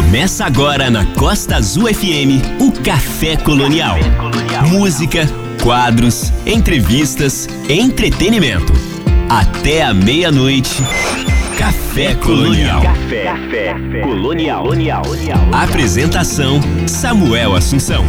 [0.00, 3.98] Começa agora na Costa Azul FM o Café Colonial.
[4.66, 5.28] Música,
[5.62, 8.72] quadros, entrevistas, entretenimento.
[9.28, 10.82] Até a meia-noite.
[11.58, 12.80] Café Colonial.
[12.82, 14.64] Café, Colonial.
[15.52, 18.02] Apresentação: Samuel Assunção.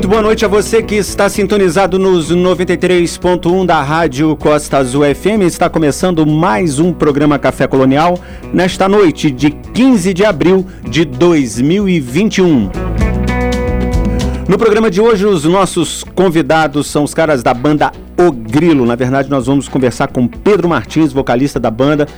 [0.00, 5.42] Muito boa noite a você que está sintonizado nos 93.1 da Rádio Costa Azul FM.
[5.42, 8.18] Está começando mais um programa Café Colonial
[8.50, 12.70] nesta noite de 15 de abril de 2021.
[14.48, 18.86] No programa de hoje, os nossos convidados são os caras da banda O Grilo.
[18.86, 22.08] Na verdade, nós vamos conversar com Pedro Martins, vocalista da banda,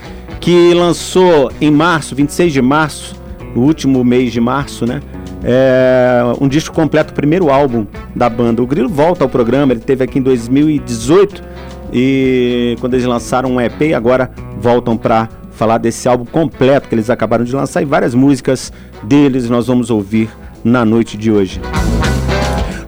[0.40, 3.16] que lançou em março, 26 de março,
[3.56, 5.00] no último mês de março, né?
[5.44, 8.62] É, um disco completo, o primeiro álbum da banda.
[8.62, 11.42] O Grilo volta ao programa, ele teve aqui em 2018
[11.92, 17.10] e quando eles lançaram um EP, agora voltam para falar desse álbum completo que eles
[17.10, 20.30] acabaram de lançar e várias músicas deles nós vamos ouvir
[20.64, 21.60] na noite de hoje.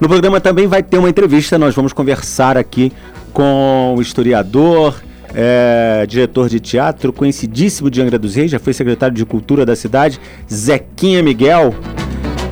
[0.01, 2.93] No programa também vai ter uma entrevista, nós vamos conversar aqui
[3.33, 5.03] com o historiador,
[5.35, 9.75] é, diretor de teatro, conhecidíssimo de Angra dos Reis, já foi secretário de Cultura da
[9.75, 11.75] cidade, Zequinha Miguel.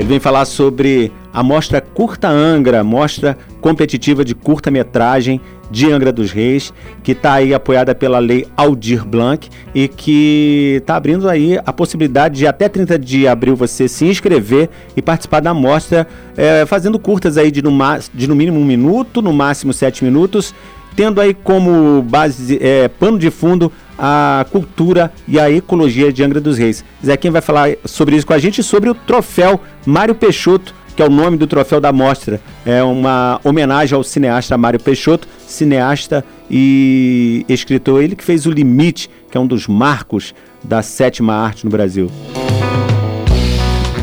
[0.02, 6.32] Ele vem falar sobre a mostra Curta Angra, mostra competitiva de curta-metragem de Angra dos
[6.32, 11.72] Reis, que está aí apoiada pela lei Aldir Blanc e que está abrindo aí a
[11.72, 16.98] possibilidade de até 30 de abril você se inscrever e participar da mostra, é, fazendo
[16.98, 17.70] curtas aí de no,
[18.12, 20.52] de no mínimo um minuto, no máximo sete minutos,
[20.96, 23.70] tendo aí como base, é, pano de fundo
[24.04, 26.84] a cultura e a ecologia de Angra dos Reis.
[27.04, 31.06] Zequinha vai falar sobre isso com a gente sobre o troféu Mário Peixoto, que é
[31.06, 32.40] o nome do troféu da mostra.
[32.66, 38.02] É uma homenagem ao cineasta Mário Peixoto, cineasta e escritor.
[38.02, 40.34] Ele que fez O Limite, que é um dos marcos
[40.64, 42.10] da sétima arte no Brasil.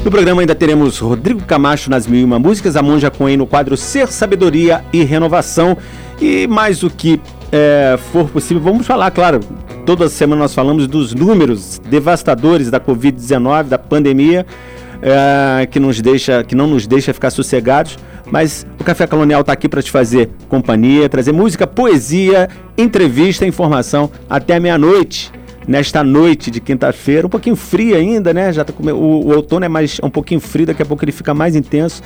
[0.04, 3.46] No programa ainda teremos Rodrigo Camacho nas Mil e Uma Músicas, a Monja Coen no
[3.46, 5.78] quadro Ser, Sabedoria e Renovação.
[6.22, 7.20] E mais do que
[7.52, 9.42] é, for possível, vamos falar, claro,
[9.90, 14.46] toda semana nós falamos dos números devastadores da Covid-19, da pandemia,
[15.02, 17.98] é, que, nos deixa, que não nos deixa ficar sossegados.
[18.32, 22.48] Mas o Café Colonial está aqui para te fazer companhia, trazer música, poesia,
[22.78, 25.32] entrevista, informação até meia-noite.
[25.68, 28.54] Nesta noite de quinta-feira, um pouquinho fria ainda, né?
[28.54, 28.84] Já tá com...
[28.92, 31.56] o, o outono é mais é um pouquinho frio, daqui a pouco ele fica mais
[31.56, 32.04] intenso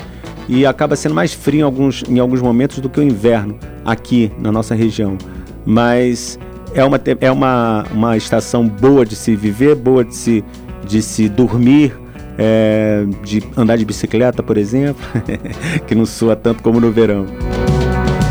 [0.48, 4.32] e acaba sendo mais frio em alguns, em alguns momentos do que o inverno aqui
[4.40, 5.18] na nossa região.
[5.66, 6.40] Mas
[6.74, 10.44] é uma, é uma, uma estação boa de se viver, boa de se,
[10.86, 11.96] de se dormir,
[12.38, 15.04] é, de andar de bicicleta, por exemplo,
[15.86, 17.26] que não soa tanto como no verão.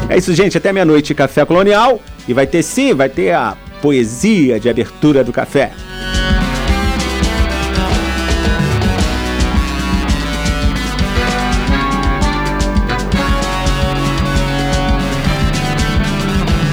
[0.09, 0.59] É isso, gente.
[0.59, 2.01] Até meia-noite, Café Colonial.
[2.29, 5.73] E vai ter sim, vai ter a poesia de abertura do café.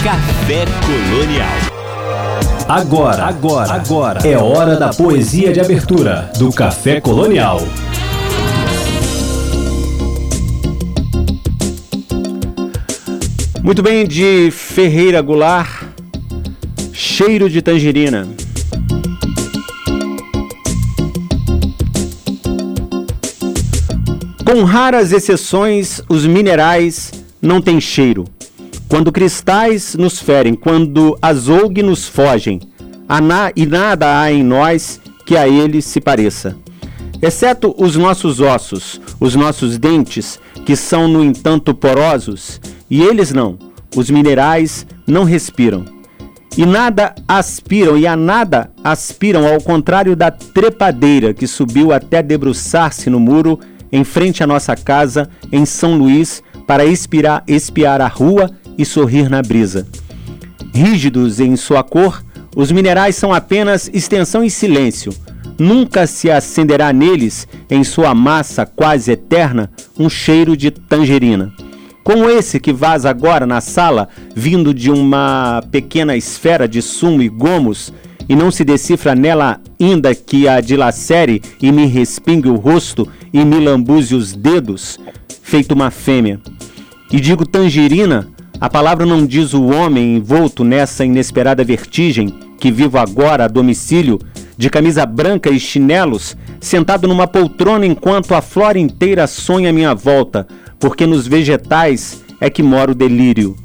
[0.03, 1.47] Café Colonial.
[2.67, 7.59] Agora, agora, agora é hora da poesia de abertura do Café Colonial.
[13.61, 15.83] Muito bem, de Ferreira Goulart,
[16.91, 18.27] cheiro de tangerina.
[24.43, 28.25] Com raras exceções, os minerais não têm cheiro.
[28.89, 32.59] Quando cristais nos ferem, quando azougue nos fogem,
[33.55, 36.57] e nada há em nós que a ele se pareça.
[37.21, 43.59] Exceto os nossos ossos, os nossos dentes, que são, no entanto, porosos, e eles não,
[43.95, 45.85] os minerais não respiram.
[46.57, 53.07] E nada aspiram, e a nada aspiram, ao contrário da trepadeira que subiu até debruçar-se
[53.07, 53.59] no muro
[53.91, 59.29] em frente à nossa casa em São Luís para espiar, espiar a rua e sorrir
[59.29, 59.85] na brisa.
[60.73, 62.23] Rígidos em sua cor,
[62.55, 65.13] os minerais são apenas extensão e silêncio.
[65.59, 71.51] Nunca se acenderá neles, em sua massa quase eterna, um cheiro de tangerina.
[72.01, 77.27] Como esse que vaza agora na sala, vindo de uma pequena esfera de sumo e
[77.27, 77.93] gomos,
[78.29, 83.43] e não se decifra nela ainda que a dilacere e me respingue o rosto e
[83.43, 84.97] me lambuze os dedos,
[85.41, 86.39] feito uma fêmea.
[87.11, 88.27] E digo tangerina
[88.61, 92.27] A palavra não diz o homem envolto nessa inesperada vertigem
[92.59, 94.19] que vivo agora a domicílio,
[94.57, 99.95] de camisa branca e chinelos, sentado numa poltrona enquanto a flora inteira sonha à minha
[99.95, 100.45] volta,
[100.77, 103.55] porque nos vegetais é que mora o delírio.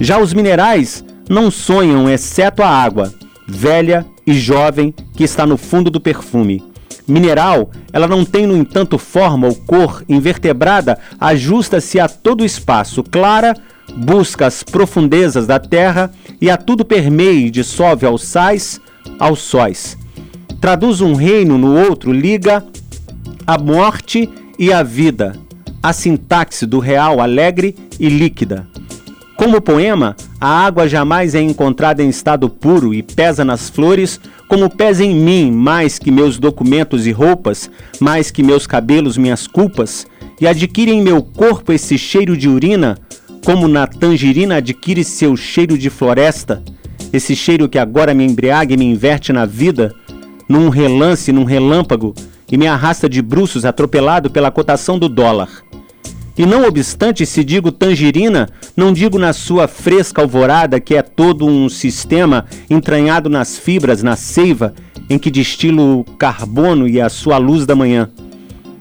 [0.00, 3.14] Já os minerais não sonham, exceto a água,
[3.46, 6.60] velha e jovem, que está no fundo do perfume.
[7.06, 13.04] Mineral, ela não tem, no entanto, forma ou cor invertebrada, ajusta-se a todo o espaço,
[13.04, 13.54] clara,
[13.96, 16.10] busca as profundezas da terra
[16.40, 18.80] e a tudo permeia e dissolve aos sais,
[19.18, 19.96] aos sóis.
[20.60, 22.64] Traduz um reino no outro, liga
[23.46, 24.28] a morte
[24.58, 25.34] e a vida,
[25.82, 28.66] a sintaxe do real alegre e líquida.
[29.36, 34.70] Como poema, a água jamais é encontrada em estado puro e pesa nas flores, como
[34.70, 37.68] pesa em mim mais que meus documentos e roupas,
[38.00, 40.06] mais que meus cabelos, minhas culpas,
[40.40, 42.96] e adquire em meu corpo esse cheiro de urina,
[43.44, 46.62] como na tangerina adquire seu cheiro de floresta,
[47.12, 49.94] esse cheiro que agora me embriaga e me inverte na vida,
[50.48, 52.14] num relance, num relâmpago,
[52.50, 55.50] e me arrasta de bruços atropelado pela cotação do dólar.
[56.36, 61.46] E não obstante, se digo tangerina, não digo na sua fresca alvorada, que é todo
[61.46, 64.74] um sistema entranhado nas fibras, na seiva,
[65.08, 68.10] em que destilo o carbono e a sua luz da manhã.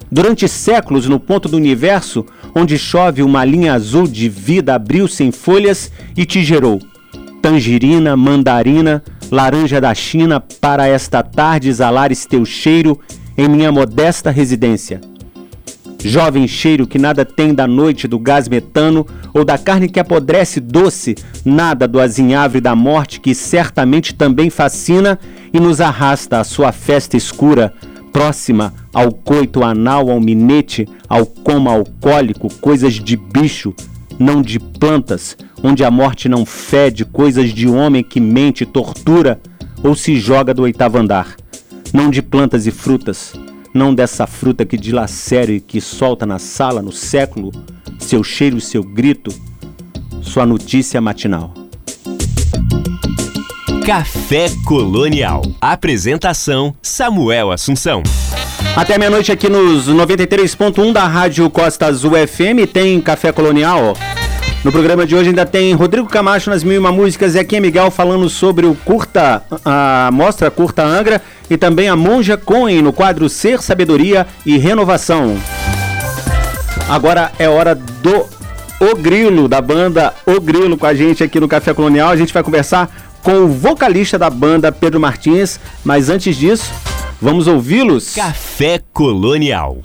[0.10, 5.32] Durante séculos, no ponto do universo, onde chove uma linha azul de vida abriu-se em
[5.32, 6.80] folhas e te gerou.
[7.42, 13.00] Tangerina, mandarina, laranja da China, para esta tarde exalares teu cheiro
[13.38, 15.02] em minha modesta residência
[16.04, 20.60] Jovem cheiro que nada tem da noite do gás metano ou da carne que apodrece
[20.60, 21.16] doce,
[21.46, 25.18] nada do azinhavre da morte que certamente também fascina
[25.54, 27.74] e nos arrasta à sua festa escura,
[28.14, 33.74] próxima ao coito anal, ao minete, ao coma alcoólico, coisas de bicho,
[34.18, 39.42] não de plantas, onde a morte não fede, coisas de homem que mente, tortura
[39.84, 41.36] ou se joga do oitavo andar,
[41.92, 43.34] não de plantas e frutas
[43.74, 47.52] não dessa fruta que dilacera e que solta na sala, no século,
[47.98, 49.34] seu cheiro e seu grito,
[50.22, 51.63] sua notícia matinal.
[53.86, 55.42] Café Colonial.
[55.60, 58.02] Apresentação: Samuel Assunção.
[58.78, 63.94] Até meia-noite aqui nos 93.1 da Rádio Costa Azul FM tem Café Colonial.
[64.64, 67.58] No programa de hoje ainda tem Rodrigo Camacho nas Mil e Uma Músicas e aqui
[67.58, 72.82] é Miguel falando sobre o curta, a mostra Curta Angra e também a Monja Coen
[72.82, 75.38] no quadro Ser, Sabedoria e Renovação.
[76.88, 78.26] Agora é hora do
[78.80, 82.10] O Grilo, da banda O Grilo com a gente aqui no Café Colonial.
[82.10, 86.72] A gente vai conversar com o vocalista da banda, Pedro Martins, mas antes disso,
[87.22, 88.14] vamos ouvi-los.
[88.14, 89.80] Café Colonial.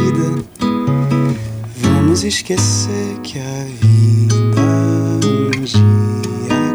[0.00, 0.44] Querida.
[1.76, 4.60] Vamos esquecer que a vida
[5.26, 5.80] um dia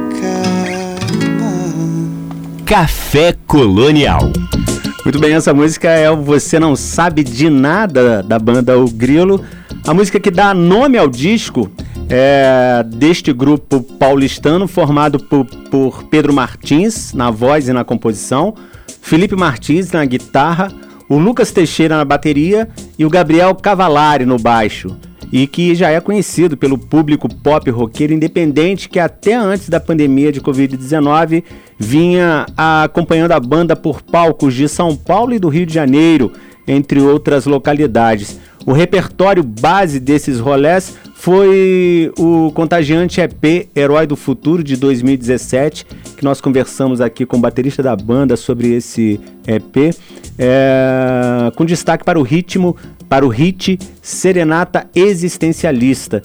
[0.07, 1.51] acaba.
[2.65, 4.31] Café Colonial.
[5.03, 9.43] Muito bem, essa música é o Você Não Sabe de Nada da banda O Grilo.
[9.85, 11.69] A música que dá nome ao disco
[12.09, 18.55] é deste grupo paulistano formado por, por Pedro Martins na voz e na composição,
[19.01, 20.71] Felipe Martins na guitarra,
[21.09, 24.95] o Lucas Teixeira na bateria e o Gabriel Cavalari no baixo.
[25.31, 30.31] e que já é conhecido pelo público pop roqueiro independente que até antes da pandemia
[30.31, 31.43] de Covid-19
[31.77, 36.31] vinha acompanhando a banda por palcos de São Paulo e do Rio de Janeiro,
[36.67, 38.39] entre outras localidades.
[38.65, 45.85] O repertório base desses rolés foi o contagiante EP Herói do Futuro de 2017,
[46.17, 49.95] que nós conversamos aqui com o baterista da banda sobre esse EP,
[50.37, 52.75] é, com destaque para o ritmo,
[53.07, 56.23] para o hit Serenata Existencialista,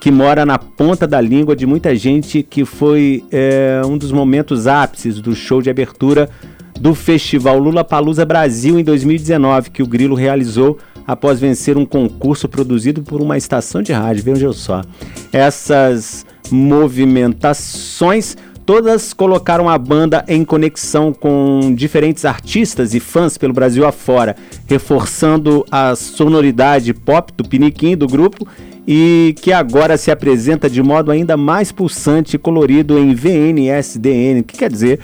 [0.00, 4.68] que mora na ponta da língua de muita gente, que foi é, um dos momentos
[4.68, 6.30] ápices do show de abertura
[6.80, 12.48] do festival Lula Palusa Brasil em 2019, que o Grilo realizou após vencer um concurso
[12.48, 14.24] produzido por uma estação de rádio.
[14.24, 14.82] Vejam só.
[15.30, 18.34] Essas movimentações
[18.64, 24.34] todas colocaram a banda em conexão com diferentes artistas e fãs pelo Brasil afora,
[24.66, 28.48] reforçando a sonoridade pop do Piniquim do grupo
[28.86, 34.56] e que agora se apresenta de modo ainda mais pulsante e colorido em VNSDN, que
[34.56, 35.00] quer dizer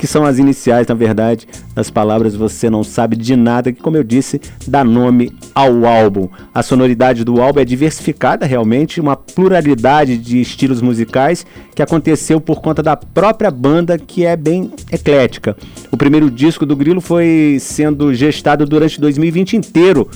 [0.00, 3.98] que são as iniciais, na verdade, das palavras Você Não Sabe de Nada, que, como
[3.98, 6.26] eu disse, dá nome ao álbum.
[6.54, 12.62] A sonoridade do álbum é diversificada, realmente, uma pluralidade de estilos musicais que aconteceu por
[12.62, 15.54] conta da própria banda, que é bem eclética.
[15.92, 20.08] O primeiro disco do Grilo foi sendo gestado durante 2020 inteiro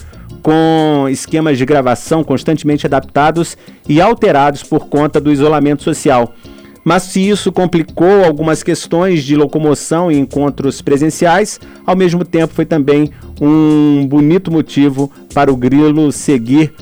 [0.43, 3.55] com esquemas de gravação constantemente adaptados
[3.87, 6.35] e alterados por conta do isolamento social.
[6.85, 12.67] Mas se isso complicou algumas questões de locomoção e encontros presenciais, ao mesmo tempo foi
[12.67, 13.11] também
[13.41, 16.73] um bonito motivo para o Grilo seguir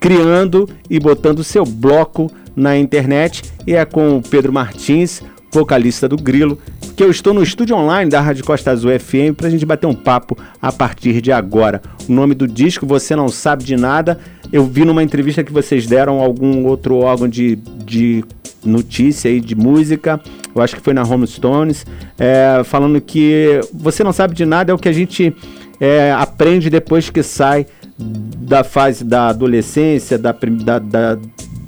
[0.00, 3.42] criando e botando seu bloco na internet.
[3.64, 6.58] E é com o Pedro Martins, vocalista do Grilo,
[6.96, 9.86] que eu estou no estúdio online da Rádio Costa Azul FM para a gente bater
[9.86, 11.80] um papo a partir de agora.
[12.08, 14.18] O nome do disco, Você Não Sabe de Nada,
[14.52, 18.24] eu vi numa entrevista que vocês deram a algum outro órgão de, de
[18.64, 20.20] notícia aí de música,
[20.54, 21.86] eu acho que foi na Home Stones,
[22.18, 25.34] é, falando que você não sabe de nada, é o que a gente
[25.80, 27.66] é, aprende depois que sai
[27.98, 31.18] da fase da adolescência, da, da, da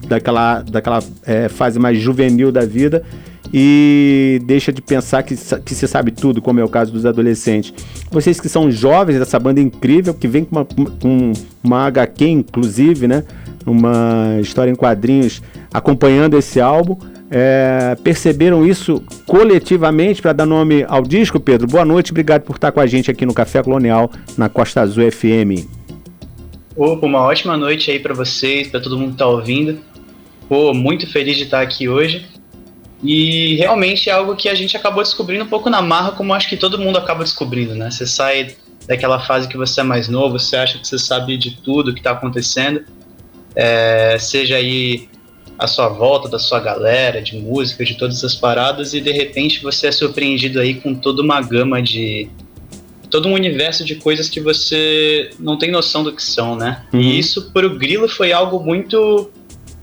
[0.05, 3.03] daquela, daquela é, fase mais juvenil da vida
[3.53, 7.73] e deixa de pensar que, que se sabe tudo, como é o caso dos adolescentes.
[8.11, 11.33] Vocês que são jovens dessa banda incrível, que vem com uma, com
[11.63, 13.23] uma HQ, inclusive, né?
[13.65, 15.41] Uma história em quadrinhos
[15.75, 16.97] acompanhando esse álbum.
[17.29, 21.67] É, perceberam isso coletivamente para dar nome ao disco, Pedro?
[21.67, 25.11] Boa noite, obrigado por estar com a gente aqui no Café Colonial, na Costa Azul
[25.11, 25.67] FM.
[26.77, 29.81] Opa, uma ótima noite aí para vocês, para todo mundo que tá ouvindo.
[30.49, 32.25] Pô, muito feliz de estar aqui hoje.
[33.03, 36.49] E realmente é algo que a gente acabou descobrindo um pouco na marra, como acho
[36.49, 37.91] que todo mundo acaba descobrindo, né?
[37.91, 38.55] Você sai
[38.87, 42.01] daquela fase que você é mais novo, você acha que você sabe de tudo que
[42.01, 42.85] está acontecendo,
[43.55, 45.09] é, seja aí
[45.59, 49.63] a sua volta, da sua galera, de música, de todas as paradas, e de repente
[49.63, 52.29] você é surpreendido aí com toda uma gama de.
[53.11, 56.85] todo um universo de coisas que você não tem noção do que são, né?
[56.93, 57.01] Uhum.
[57.01, 59.31] E isso, para o Grilo, foi algo muito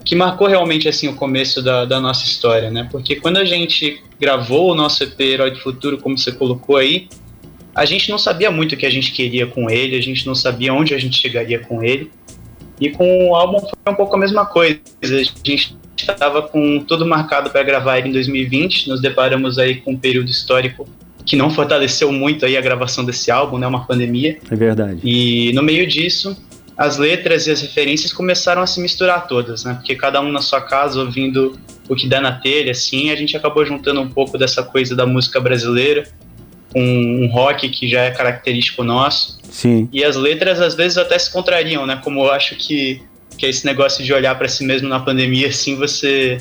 [0.03, 2.87] que marcou realmente assim o começo da, da, nossa história, né?
[2.91, 7.07] Porque quando a gente gravou o nosso EP Herói do Futuro, como você colocou aí,
[7.73, 10.35] a gente não sabia muito o que a gente queria com ele, a gente não
[10.35, 12.11] sabia onde a gente chegaria com ele.
[12.81, 14.79] E com o álbum foi um pouco a mesma coisa.
[15.03, 19.91] A gente estava com tudo marcado para gravar ele em 2020, nos deparamos aí com
[19.91, 20.89] um período histórico
[21.23, 23.67] que não fortaleceu muito aí a gravação desse álbum, né?
[23.67, 24.39] Uma pandemia.
[24.49, 24.99] É verdade.
[25.03, 26.35] E no meio disso,
[26.75, 29.75] as letras e as referências começaram a se misturar todas, né?
[29.75, 33.37] Porque cada um na sua casa ouvindo o que dá na telha, assim, a gente
[33.37, 36.07] acabou juntando um pouco dessa coisa da música brasileira
[36.73, 39.40] com um rock que já é característico nosso.
[39.51, 39.89] Sim.
[39.91, 41.99] E as letras às vezes até se contrariam, né?
[42.01, 43.01] Como eu acho que,
[43.37, 46.39] que é esse negócio de olhar para si mesmo na pandemia, assim, você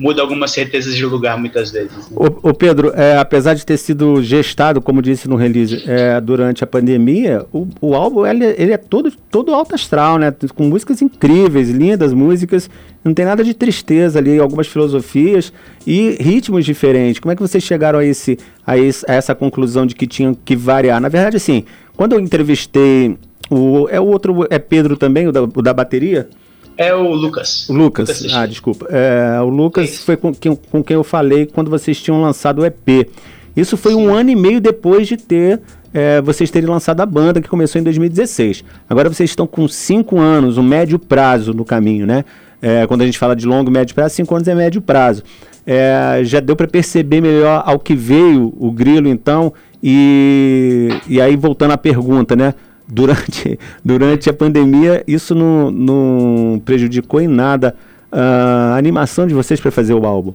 [0.00, 2.10] muda algumas certezas de lugar muitas vezes.
[2.10, 2.16] Né?
[2.16, 6.66] O, Pedro, é, apesar de ter sido gestado, como disse no release, é, durante a
[6.66, 10.34] pandemia, o, o álbum ele, ele, é todo, todo alto astral, né?
[10.54, 12.70] Com músicas incríveis, lindas músicas,
[13.04, 15.52] não tem nada de tristeza ali, algumas filosofias
[15.86, 17.20] e ritmos diferentes.
[17.20, 20.34] Como é que vocês chegaram a, esse, a, esse, a essa conclusão de que tinham
[20.34, 20.98] que variar?
[20.98, 21.64] Na verdade, assim,
[22.00, 23.18] quando eu entrevistei
[23.50, 26.30] o, é o outro, é Pedro também, o da, o da bateria?
[26.74, 27.68] É o Lucas.
[27.68, 28.86] O Lucas, Lucas ah, desculpa.
[28.88, 32.64] É, o Lucas foi com quem, com quem eu falei quando vocês tinham lançado o
[32.64, 33.06] EP.
[33.54, 34.06] Isso foi Sim.
[34.06, 35.60] um ano e meio depois de ter
[35.92, 38.64] é, vocês terem lançado a banda, que começou em 2016.
[38.88, 42.24] Agora vocês estão com cinco anos, um médio prazo no caminho, né?
[42.62, 45.22] É, quando a gente fala de longo, médio prazo, cinco anos é médio prazo.
[45.66, 49.52] É, já deu para perceber melhor ao que veio o Grilo, então.
[49.82, 52.54] E, e aí, voltando à pergunta, né?
[52.90, 57.76] durante, durante a pandemia isso não, não prejudicou em nada
[58.12, 60.34] a animação de vocês para fazer o álbum?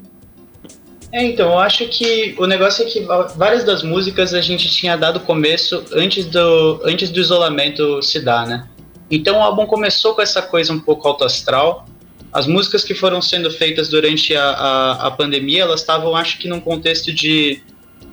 [1.12, 3.06] É, então, eu acho que o negócio é que
[3.38, 8.46] várias das músicas a gente tinha dado começo antes do, antes do isolamento se dar,
[8.48, 8.68] né?
[9.10, 11.86] Então o álbum começou com essa coisa um pouco autoastral.
[12.34, 16.50] As músicas que foram sendo feitas durante a, a, a pandemia, elas estavam, acho que,
[16.50, 17.62] num contexto de.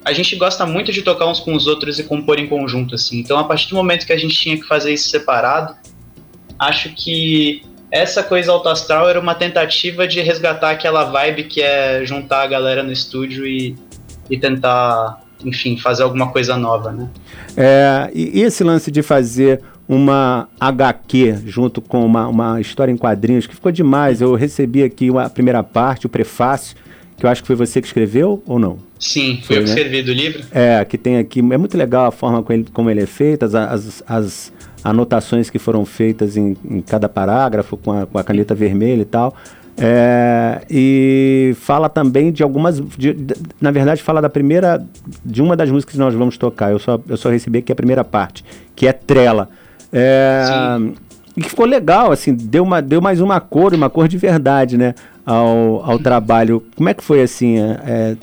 [0.04, 3.18] A gente gosta muito de tocar uns com os outros e compor em conjunto, assim.
[3.18, 5.75] Então, a partir do momento que a gente tinha que fazer isso separado,
[6.59, 12.42] acho que essa coisa autoastral era uma tentativa de resgatar aquela vibe que é juntar
[12.42, 13.76] a galera no estúdio e,
[14.30, 17.11] e tentar, enfim, fazer alguma coisa nova, né?
[17.56, 23.47] É, e esse lance de fazer uma HQ junto com uma, uma história em quadrinhos
[23.47, 24.23] que ficou demais.
[24.23, 26.76] Eu recebi aqui a primeira parte, o prefácio,
[27.16, 28.78] que eu acho que foi você que escreveu ou não?
[28.99, 29.75] Sim, foi, eu que né?
[29.75, 30.42] escrevi do livro.
[30.52, 31.40] É, que tem aqui.
[31.40, 34.52] É muito legal a forma como ele, como ele é feito, as, as, as
[34.85, 39.07] anotações que foram feitas em, em cada parágrafo com a, com a, caneta vermelha e
[39.07, 39.35] tal.
[39.76, 42.81] É, e fala também de algumas.
[42.81, 44.85] De, de, na verdade, fala da primeira.
[45.25, 46.71] De uma das músicas que nós vamos tocar.
[46.71, 48.45] Eu só, eu só recebi aqui a primeira parte,
[48.76, 49.49] que é Trela.
[49.92, 50.45] É,
[51.37, 54.76] e que ficou legal, assim, deu, uma, deu mais uma cor, uma cor de verdade,
[54.76, 54.95] né?
[55.25, 56.64] Ao, ao trabalho.
[56.75, 57.59] Como é que foi assim?
[57.59, 58.17] É, é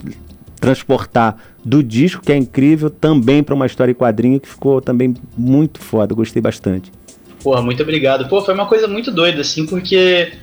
[0.60, 5.16] transportar do disco, que é incrível, também para uma história em quadrinho que ficou também
[5.38, 6.92] muito foda, gostei bastante.
[7.44, 8.28] Porra, muito obrigado.
[8.28, 10.34] Pô, foi uma coisa muito doida, assim, porque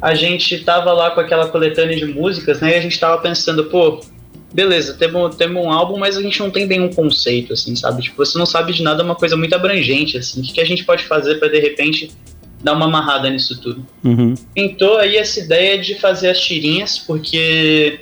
[0.00, 3.64] a gente tava lá com aquela coletânea de músicas, né, e a gente tava pensando,
[3.64, 4.00] pô,
[4.52, 8.02] beleza, temos, temos um álbum, mas a gente não tem bem um conceito, assim, sabe?
[8.02, 10.60] Tipo, você não sabe de nada, é uma coisa muito abrangente, assim, o que, que
[10.60, 12.10] a gente pode fazer para de repente
[12.62, 13.84] dar uma amarrada nisso tudo?
[14.04, 14.34] Uhum.
[14.54, 18.00] Pintou aí essa ideia de fazer as tirinhas, porque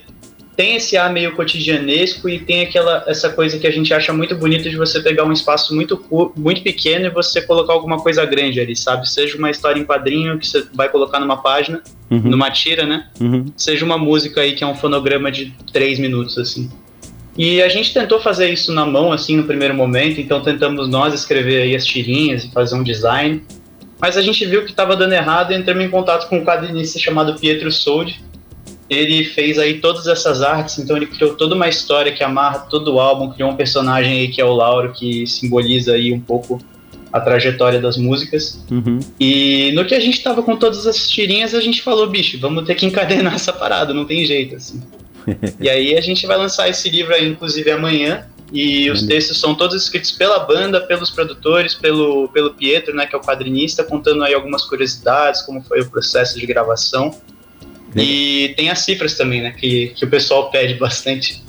[0.57, 4.37] tem esse ar meio cotidianesco e tem aquela essa coisa que a gente acha muito
[4.37, 6.01] bonita de você pegar um espaço muito
[6.37, 9.09] muito pequeno e você colocar alguma coisa grande ali, sabe?
[9.09, 12.21] Seja uma história em quadrinho que você vai colocar numa página, uhum.
[12.21, 13.09] numa tira, né?
[13.21, 13.47] Uhum.
[13.57, 16.71] Seja uma música aí que é um fonograma de três minutos, assim.
[17.37, 21.13] E a gente tentou fazer isso na mão, assim, no primeiro momento, então tentamos nós
[21.13, 23.43] escrever aí as tirinhas e fazer um design.
[24.01, 26.99] Mas a gente viu que estava dando errado e entramos em contato com um quadrinista
[26.99, 28.21] chamado Pietro Soldi,
[28.89, 32.95] ele fez aí todas essas artes, então ele criou toda uma história que amarra todo
[32.95, 36.61] o álbum, criou um personagem aí que é o Lauro, que simboliza aí um pouco
[37.13, 38.63] a trajetória das músicas.
[38.71, 38.99] Uhum.
[39.19, 42.65] E no que a gente tava com todas as tirinhas, a gente falou, bicho, vamos
[42.65, 44.83] ter que encadenar essa parada, não tem jeito, assim.
[45.61, 48.27] e aí a gente vai lançar esse livro aí, inclusive, amanhã.
[48.55, 49.09] E os uhum.
[49.09, 53.21] textos são todos escritos pela banda, pelos produtores, pelo, pelo Pietro, né, que é o
[53.21, 57.13] quadrinista, contando aí algumas curiosidades, como foi o processo de gravação.
[57.97, 59.53] E tem as cifras também, né?
[59.53, 61.43] Que, que o pessoal pede bastante.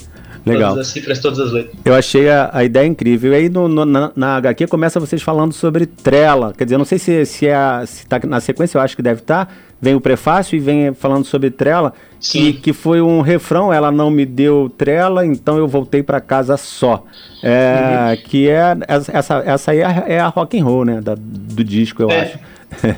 [0.44, 0.70] Legal.
[0.70, 1.76] Todas as cifras, todas as letras.
[1.84, 3.32] Eu achei a, a ideia incrível.
[3.32, 6.54] E aí no, no, na, na, HQ começa vocês falando sobre trela.
[6.56, 9.02] Quer dizer, eu não sei se, se, é, se tá na sequência, eu acho que
[9.02, 9.46] deve estar.
[9.46, 9.52] Tá.
[9.80, 11.92] Vem o prefácio e vem falando sobre trela.
[12.18, 16.56] Que, que foi um refrão, ela não me deu trela, então eu voltei para casa
[16.56, 17.04] só.
[17.42, 18.16] É, uhum.
[18.24, 21.00] Que é essa, essa aí é, é a rock and roll, né?
[21.00, 22.22] Da, do disco, eu é.
[22.22, 22.38] acho.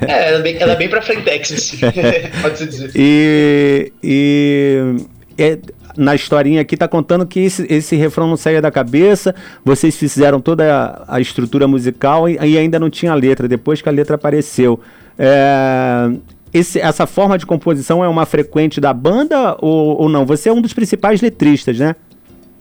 [0.07, 1.77] É, ela é bem, ela é bem pra frentex, assim.
[2.41, 2.91] pode-se dizer.
[2.95, 4.95] E, e
[5.37, 5.59] é,
[5.95, 10.39] na historinha aqui tá contando que esse, esse refrão não saía da cabeça, vocês fizeram
[10.39, 14.15] toda a, a estrutura musical e, e, ainda não tinha letra, depois que a letra
[14.15, 14.79] apareceu.
[15.17, 16.09] É,
[16.53, 20.25] esse, essa forma de composição é uma frequente da banda ou, ou não?
[20.25, 21.95] Você é um dos principais letristas, né?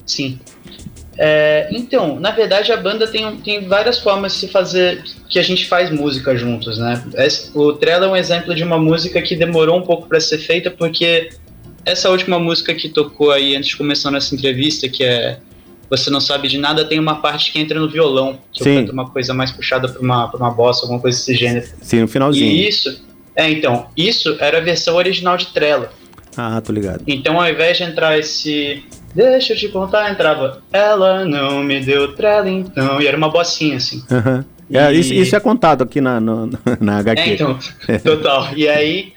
[0.06, 0.38] Sim.
[1.20, 5.42] É, então, na verdade, a banda tem, tem várias formas de se fazer que a
[5.42, 7.02] gente faz música juntos, né?
[7.54, 10.70] O Trela é um exemplo de uma música que demorou um pouco para ser feita,
[10.70, 11.30] porque
[11.84, 15.40] essa última música que tocou aí antes de começar nossa entrevista, que é
[15.90, 18.70] Você Não Sabe de Nada, tem uma parte que entra no violão, que Sim.
[18.70, 21.66] eu canto uma coisa mais puxada pra uma, pra uma bossa, alguma coisa desse gênero.
[21.82, 22.46] Sim, no finalzinho.
[22.46, 23.07] E isso,
[23.38, 25.90] é, então, isso era a versão original de Trela.
[26.36, 27.02] Ah, tô ligado.
[27.06, 30.62] Então, ao invés de entrar esse Deixa eu te contar, entrava.
[30.72, 33.00] Ela não me deu trela então.
[33.00, 34.04] E era uma bocinha assim.
[34.10, 34.44] Uhum.
[34.70, 37.20] É, isso, isso, é contado aqui na, no, na HQ.
[37.20, 37.58] É, então,
[38.04, 38.50] total.
[38.54, 39.12] E aí,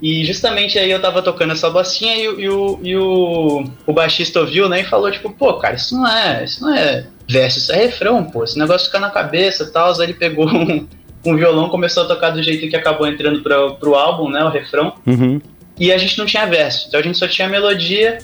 [0.00, 4.40] e justamente aí eu tava tocando essa bocinha e, e, o, e o, o baixista
[4.40, 4.80] ouviu, né?
[4.80, 6.44] E falou, tipo, pô, cara, isso não é.
[6.44, 8.44] Isso não é verso, isso é refrão, pô.
[8.44, 9.92] Esse negócio fica na cabeça e tal.
[9.92, 10.86] Aí ele pegou um,
[11.24, 14.42] um violão, começou a tocar do jeito que acabou entrando pra, pro álbum, né?
[14.44, 14.94] O refrão.
[15.06, 15.40] Uhum.
[15.78, 16.88] E a gente não tinha verso.
[16.88, 18.18] Então a gente só tinha melodia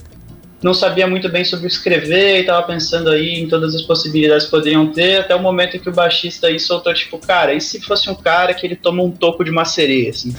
[0.63, 4.51] não sabia muito bem sobre escrever e tava pensando aí em todas as possibilidades que
[4.51, 8.11] poderiam ter, até o momento que o baixista aí soltou, tipo, cara, e se fosse
[8.11, 10.35] um cara que ele toma um toco de uma sereia, assim?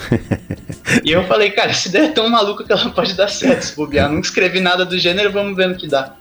[1.05, 3.75] e eu falei, cara, essa ideia é tão maluca que ela pode dar certo se
[3.75, 4.11] bobear.
[4.11, 6.15] Não escrevi nada do gênero, vamos ver no que dá.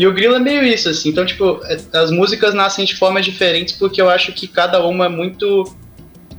[0.00, 1.10] E o Grilo é meio isso, assim.
[1.10, 5.04] Então, tipo, é, as músicas nascem de formas diferentes porque eu acho que cada uma
[5.04, 5.76] é muito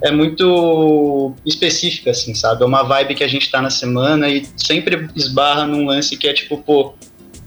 [0.01, 2.63] é muito específica, assim, sabe?
[2.63, 6.27] É uma vibe que a gente tá na semana e sempre esbarra num lance que
[6.27, 6.95] é tipo, pô,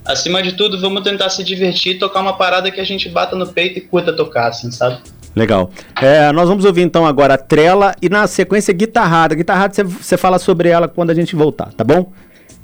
[0.05, 3.45] acima de tudo, vamos tentar se divertir, tocar uma parada que a gente bata no
[3.45, 4.99] peito e curta tocar, assim, sabe?
[5.35, 5.69] Legal.
[6.01, 9.35] É, nós vamos ouvir então agora a Trela e na sequência Guitarrada.
[9.35, 12.13] Guitarrada você fala sobre ela quando a gente voltar, tá bom?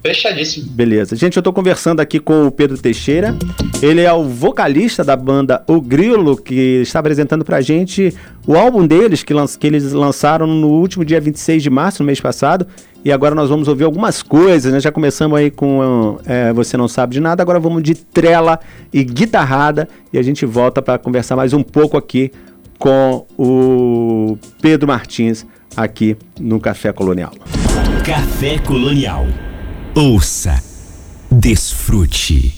[0.01, 0.67] Fechadíssimo.
[0.71, 1.15] Beleza.
[1.15, 3.37] Gente, eu tô conversando aqui com o Pedro Teixeira.
[3.81, 8.13] Ele é o vocalista da banda O Grilo, que está apresentando pra gente
[8.47, 12.19] o álbum deles, que, que eles lançaram no último dia 26 de março, no mês
[12.19, 12.65] passado.
[13.05, 14.79] E agora nós vamos ouvir algumas coisas, né?
[14.79, 18.59] Já começamos aí com é, Você Não Sabe de Nada, agora vamos de trela
[18.91, 19.87] e guitarrada.
[20.11, 22.31] E a gente volta para conversar mais um pouco aqui
[22.77, 27.33] com o Pedro Martins, aqui no Café Colonial.
[28.03, 29.27] Café Colonial.
[29.93, 30.63] Ouça,
[31.29, 32.55] desfrute.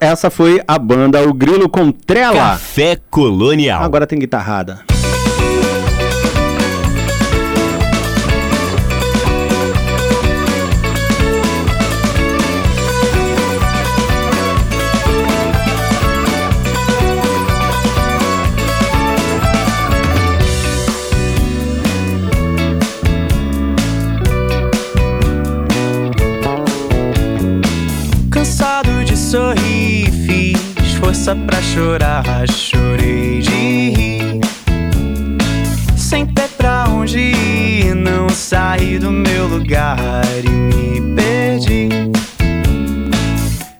[0.00, 2.34] Essa foi a banda O Grilo com Trela.
[2.34, 3.82] Café Colonial.
[3.82, 4.91] Agora tem guitarrada.
[31.32, 34.40] Força pra chorar, chorei de rir.
[35.96, 41.88] Sem ter pra onde ir, não saí do meu lugar e me perdi.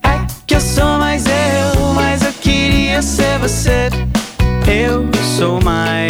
[0.02, 3.90] É que eu sou mais eu, mas eu queria ser você.
[4.66, 6.01] Eu sou mais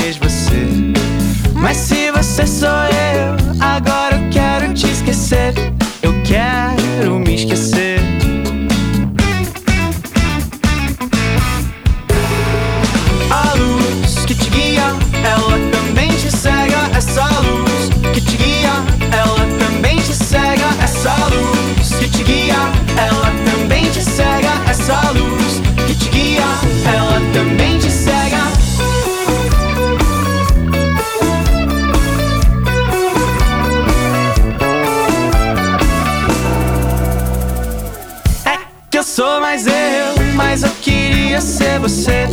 [41.33, 42.27] queria ser você.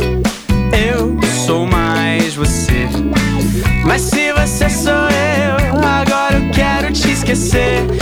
[0.92, 2.86] Eu sou mais você.
[3.82, 7.99] Mas se você sou eu, agora eu quero te esquecer.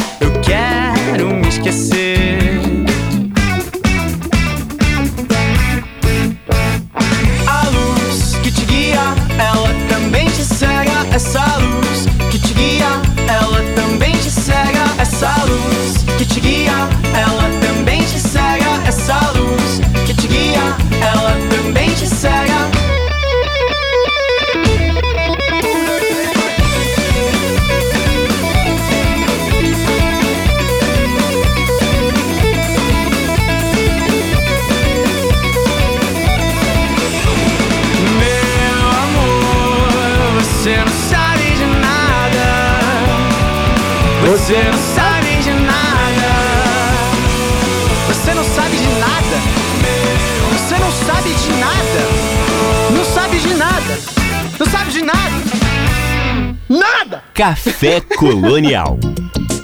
[57.48, 58.98] Café Colonial.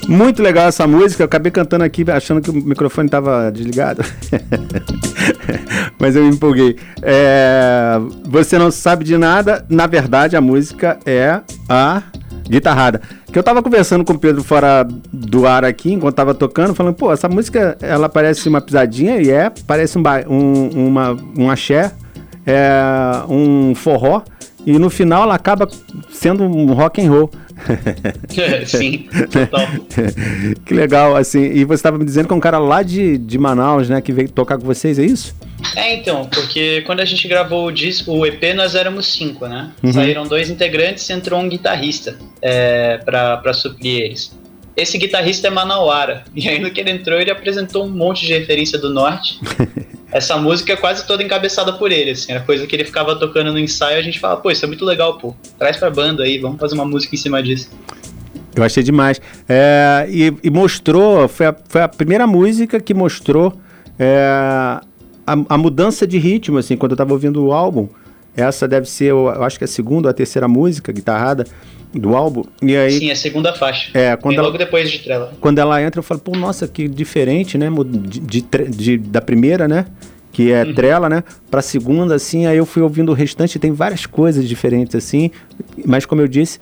[0.09, 1.23] Muito legal essa música.
[1.23, 4.03] Eu acabei cantando aqui achando que o microfone estava desligado.
[6.01, 6.79] Mas eu me empolguei.
[7.03, 9.67] É, Você não sabe de nada.
[9.69, 12.03] Na verdade, a música é a
[12.49, 13.03] guitarrada.
[13.31, 16.95] Que eu tava conversando com o Pedro fora do ar aqui, enquanto tava tocando, falando,
[16.95, 21.93] pô, essa música, ela parece uma pisadinha e é, parece um, um, uma, um axé,
[22.47, 22.81] é,
[23.29, 24.23] um forró,
[24.67, 25.69] e no final ela acaba
[26.11, 27.31] sendo um rock and roll.
[28.67, 29.67] Sim, total.
[30.65, 31.43] que legal, assim.
[31.43, 34.01] E você estava me dizendo que é um cara lá de, de Manaus, né?
[34.01, 35.35] Que veio tocar com vocês, é isso?
[35.77, 39.71] É, então, porque quando a gente gravou o disco, o EP, nós éramos cinco, né?
[39.93, 44.37] Saíram dois integrantes e entrou um guitarrista é, pra suprir eles.
[44.77, 48.33] Esse guitarrista é Manauara, e aí no que ele entrou, ele apresentou um monte de
[48.33, 49.39] referência do norte.
[50.15, 53.51] Essa música é quase toda encabeçada por ele, assim, era coisa que ele ficava tocando
[53.51, 56.39] no ensaio, a gente fala, pô, isso é muito legal, pô, traz pra banda aí,
[56.39, 57.69] vamos fazer uma música em cima disso.
[58.55, 59.21] Eu achei demais.
[59.49, 63.59] É, e, e mostrou, foi a, foi a primeira música que mostrou
[63.99, 64.25] é,
[65.27, 67.89] a, a mudança de ritmo, assim, quando eu tava ouvindo o álbum.
[68.37, 71.45] Essa deve ser, eu acho que é a segunda ou a terceira música, guitarrada,
[71.95, 72.43] do álbum.
[72.63, 73.91] E aí, Sim, é a segunda faixa.
[73.97, 75.33] É, quando ela- logo depois de Trela.
[75.41, 77.69] quando ela entra, eu falo, pô, nossa, que diferente, né?
[77.87, 79.87] De, de de- da primeira, né?
[80.33, 81.23] Que é trela, né?
[81.51, 85.31] Pra segunda, assim, aí eu fui ouvindo o restante, tem várias coisas diferentes, assim,
[85.87, 86.59] mas como eu disse,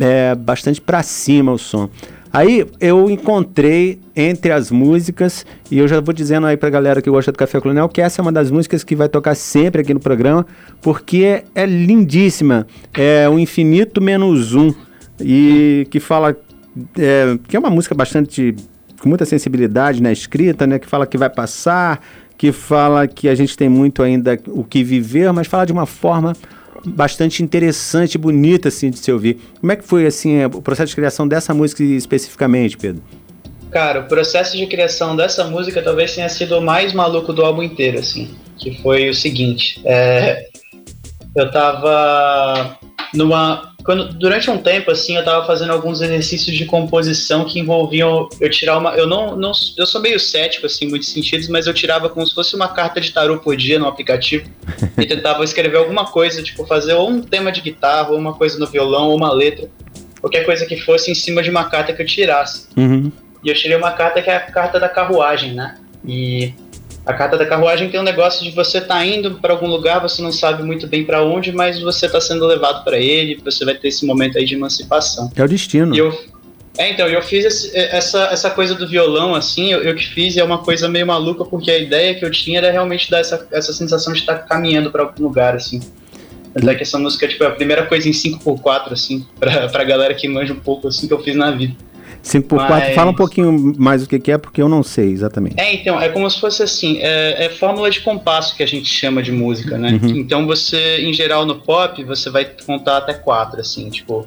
[0.00, 1.88] é bastante pra cima o som.
[2.34, 7.08] Aí eu encontrei entre as músicas, e eu já vou dizendo aí pra galera que
[7.08, 9.94] gosta do Café Colonial, que essa é uma das músicas que vai tocar sempre aqui
[9.94, 10.44] no programa,
[10.82, 12.66] porque é lindíssima.
[12.92, 14.74] É o Infinito Menos Um,
[15.20, 16.36] e que fala
[16.98, 18.56] é, que é uma música bastante
[19.00, 20.80] com muita sensibilidade na escrita, né?
[20.80, 22.00] Que fala que vai passar,
[22.36, 25.86] que fala que a gente tem muito ainda o que viver, mas fala de uma
[25.86, 26.32] forma
[26.84, 29.38] bastante interessante, e bonita assim de se ouvir.
[29.60, 33.02] Como é que foi assim é, o processo de criação dessa música especificamente, Pedro?
[33.70, 37.62] Cara, o processo de criação dessa música talvez tenha sido o mais maluco do álbum
[37.62, 38.30] inteiro, assim.
[38.58, 39.80] Que foi o seguinte.
[39.84, 40.46] é,
[41.34, 42.78] eu tava
[43.12, 43.74] numa.
[43.84, 48.50] Quando, durante um tempo, assim, eu tava fazendo alguns exercícios de composição que envolviam eu
[48.50, 48.94] tirar uma.
[48.94, 49.52] Eu não, não.
[49.76, 52.68] Eu sou meio cético, assim, em muitos sentidos, mas eu tirava como se fosse uma
[52.68, 54.48] carta de tarô por dia no aplicativo
[54.96, 58.58] e tentava escrever alguma coisa, tipo, fazer ou um tema de guitarra, ou uma coisa
[58.58, 59.68] no violão, ou uma letra.
[60.20, 62.68] Qualquer coisa que fosse em cima de uma carta que eu tirasse.
[62.76, 63.12] Uhum.
[63.44, 65.76] E eu tirei uma carta que é a carta da carruagem, né?
[66.06, 66.54] E
[67.06, 70.22] a carta da carruagem tem um negócio de você tá indo para algum lugar, você
[70.22, 73.74] não sabe muito bem para onde, mas você tá sendo levado para ele, você vai
[73.74, 75.30] ter esse momento aí de emancipação.
[75.36, 75.94] É o destino.
[75.94, 76.16] E eu
[76.76, 80.34] é, então, eu fiz esse- essa, essa coisa do violão, assim, eu, eu que fiz,
[80.34, 83.20] e é uma coisa meio maluca, porque a ideia que eu tinha era realmente dar
[83.20, 85.80] essa, essa sensação de estar caminhando para algum lugar, assim.
[86.52, 89.84] Tanto é que essa música tipo, é a primeira coisa em 5x4, assim, pra, pra
[89.84, 91.74] galera que manja um pouco, assim, que eu fiz na vida.
[92.24, 94.82] 5 por 4 Mas- fala um pouquinho mais o que, que é, porque eu não
[94.82, 95.60] sei exatamente.
[95.60, 98.88] É, então, é como se fosse assim, é, é fórmula de compasso que a gente
[98.88, 100.00] chama de música, né?
[100.02, 104.26] Então você, em geral, no pop, você vai contar até quatro, assim, tipo.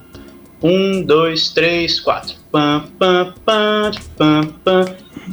[0.62, 2.34] Um, dois, três, quatro.
[2.52, 4.86] Pam, pam, pam, pam, pam.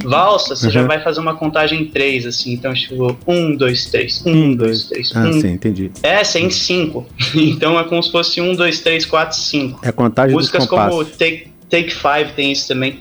[0.03, 0.87] Valsa, você já Uhum.
[0.87, 2.53] vai fazer uma contagem em três, assim.
[2.53, 4.21] Então, tipo, um, dois, três.
[4.25, 5.11] Um, dois, três.
[5.15, 5.41] Ah, um.
[5.41, 5.89] sim, entendi.
[6.03, 7.07] Essa é em cinco.
[7.33, 9.79] Então é como se fosse um, dois, três, quatro, cinco.
[9.83, 11.03] É contagem Músicas como.
[11.05, 12.99] Take, Take Five tem isso também.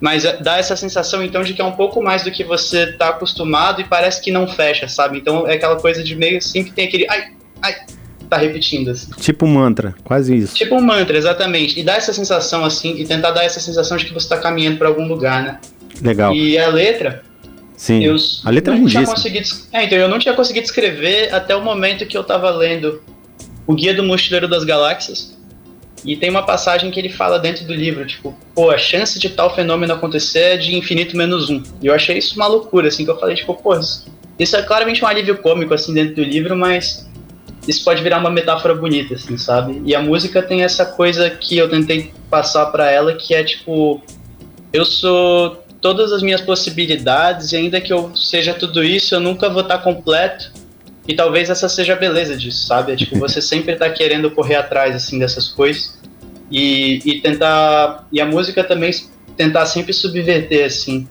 [0.00, 2.92] Mas é- dá essa sensação, então, de que é um pouco mais do que você
[2.92, 5.18] tá acostumado e parece que não fecha, sabe?
[5.18, 7.06] Então é aquela coisa de meio assim que tem aquele.
[7.08, 7.28] Ai,
[7.62, 7.74] ai,
[8.28, 9.10] tá repetindo, assim.
[9.18, 10.54] Tipo um mantra, quase isso.
[10.54, 11.78] Tipo um mantra, exatamente.
[11.80, 14.76] E dá essa sensação, assim, e tentar dar essa sensação de que você tá caminhando
[14.76, 15.60] pra algum lugar, né?
[16.02, 16.34] Legal.
[16.34, 17.22] E a letra,
[17.76, 18.02] Sim.
[18.02, 19.14] Eu a letra é não tinha lindíssima.
[19.14, 19.48] conseguido.
[19.72, 23.02] É, então eu não tinha conseguido escrever até o momento que eu tava lendo
[23.66, 25.35] O Guia do Mochileiro das Galáxias.
[26.06, 29.28] E tem uma passagem que ele fala dentro do livro, tipo, pô, a chance de
[29.28, 31.60] tal fenômeno acontecer é de infinito menos um.
[31.82, 33.74] E eu achei isso uma loucura, assim, que eu falei, tipo, pô,
[34.38, 37.08] isso é claramente um alívio cômico, assim, dentro do livro, mas
[37.66, 39.82] isso pode virar uma metáfora bonita, assim, sabe?
[39.84, 44.00] E a música tem essa coisa que eu tentei passar pra ela, que é, tipo,
[44.72, 49.48] eu sou todas as minhas possibilidades, e ainda que eu seja tudo isso, eu nunca
[49.48, 50.52] vou estar completo.
[51.06, 52.92] E talvez essa seja a beleza disso, sabe?
[52.92, 55.98] É tipo, você sempre tá querendo correr atrás, assim, dessas coisas.
[56.50, 58.06] E, e tentar.
[58.12, 58.92] E a música também
[59.36, 61.06] tentar sempre subverter, assim,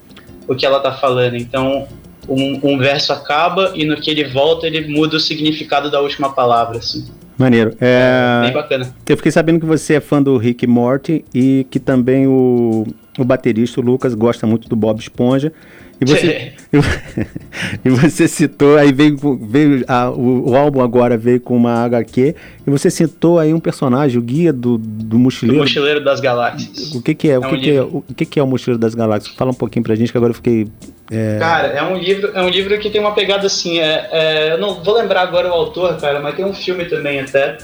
[0.48, 1.36] o que ela tá falando.
[1.36, 1.88] Então,
[2.28, 6.34] um, um verso acaba e no que ele volta, ele muda o significado da última
[6.34, 7.06] palavra, assim.
[7.38, 7.76] Maneiro.
[7.82, 8.42] É...
[8.44, 8.96] Bem bacana.
[9.08, 12.86] Eu fiquei sabendo que você é fã do Rick Morty e que também o,
[13.20, 15.52] o baterista, o Lucas, gosta muito do Bob Esponja.
[16.00, 16.54] E você,
[17.86, 22.36] e você citou, aí veio, veio a, o, o, álbum agora veio com uma HQ,
[22.68, 25.62] e você citou aí um personagem, o guia do, do mochileiro.
[25.62, 26.94] Do mochileiro das galáxias.
[26.94, 27.34] O que que é?
[27.34, 29.34] é o, que, um que é o que, que é o mochileiro das galáxias?
[29.36, 30.68] Fala um pouquinho pra gente, que agora eu fiquei...
[31.10, 31.38] É...
[31.40, 34.58] Cara, é um livro, é um livro que tem uma pegada assim, é, é, eu
[34.58, 37.58] não vou lembrar agora o autor, cara, mas tem um filme também até,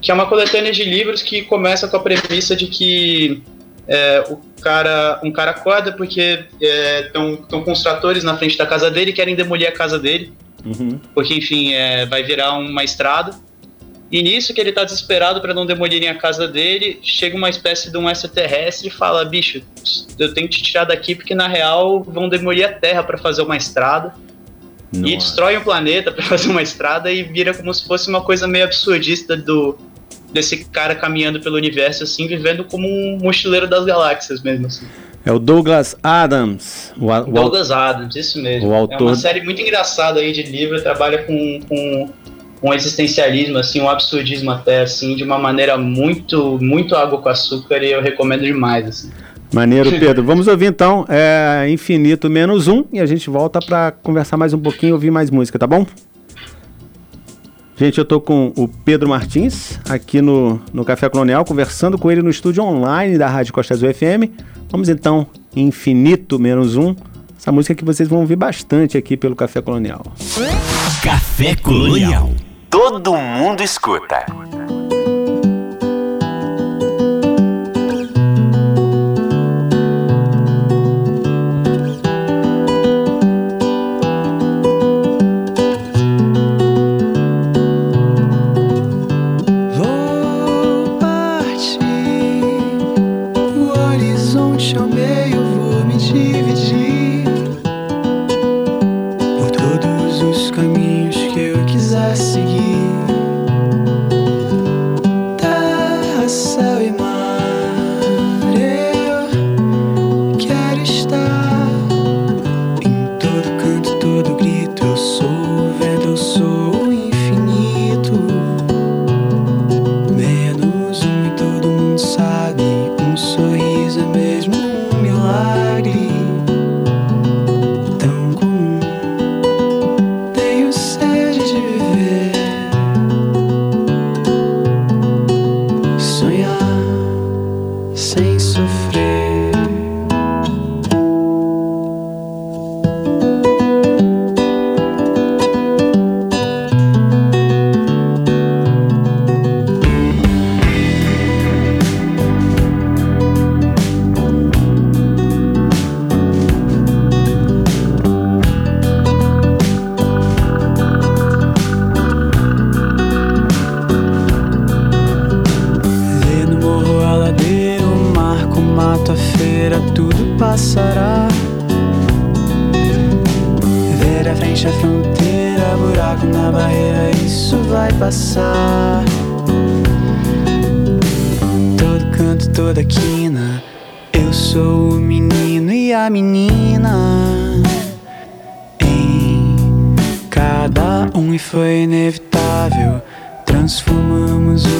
[0.00, 3.42] que é uma coletânea de livros que começa com a premissa de que
[3.88, 9.10] é, o cara, um cara acorda porque estão é, tratores na frente da casa dele
[9.10, 10.32] e querem demolir a casa dele.
[10.64, 10.98] Uhum.
[11.14, 13.32] Porque, enfim, é, vai virar uma estrada.
[14.10, 17.90] E nisso que ele tá desesperado para não demolirem a casa dele, chega uma espécie
[17.90, 19.62] de um extraterrestre e fala: bicho,
[20.18, 23.42] eu tenho que te tirar daqui porque na real vão demolir a Terra para fazer
[23.42, 24.14] uma estrada.
[24.92, 25.08] Nossa.
[25.08, 28.46] E destrói o planeta para fazer uma estrada e vira como se fosse uma coisa
[28.46, 29.76] meio absurdista do,
[30.32, 34.86] desse cara caminhando pelo universo, assim, vivendo como um mochileiro das galáxias mesmo, assim.
[35.24, 36.92] É o Douglas Adams.
[36.96, 38.68] O, o Douglas Adams, isso mesmo.
[38.68, 39.00] O autor...
[39.00, 42.12] É uma série muito engraçada aí de livro, trabalha com, com
[42.62, 47.82] um existencialismo, assim, um absurdismo até, assim, de uma maneira muito, muito água com açúcar
[47.82, 49.10] e eu recomendo demais, assim.
[49.52, 50.24] Maneiro, Pedro.
[50.24, 54.58] Vamos ouvir então é, Infinito Menos Um e a gente volta para conversar mais um
[54.58, 55.86] pouquinho e ouvir mais música, tá bom?
[57.78, 62.22] Gente, eu tô com o Pedro Martins aqui no, no Café Colonial, conversando com ele
[62.22, 64.32] no estúdio online da Rádio Costa Azul FM.
[64.70, 66.96] Vamos então, Infinito Menos Um,
[67.38, 70.06] essa música que vocês vão ouvir bastante aqui pelo Café Colonial.
[71.02, 72.30] Café Colonial.
[72.70, 74.24] Todo mundo escuta.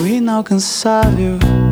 [0.07, 1.66] Inalcançável.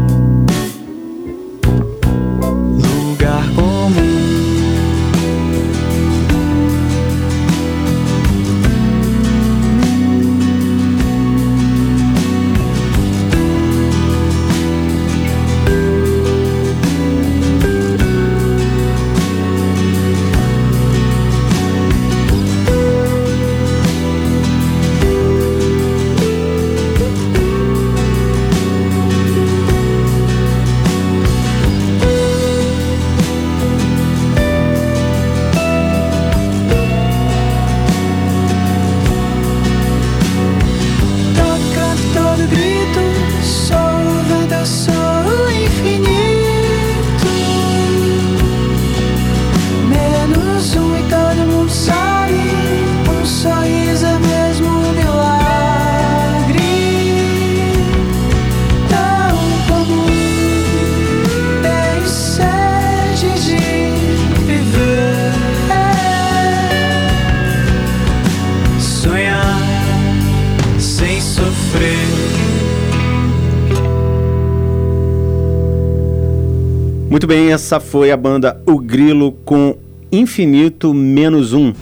[77.24, 79.78] Muito bem, essa foi a banda O Grilo com
[80.12, 81.72] Infinito Menos Um.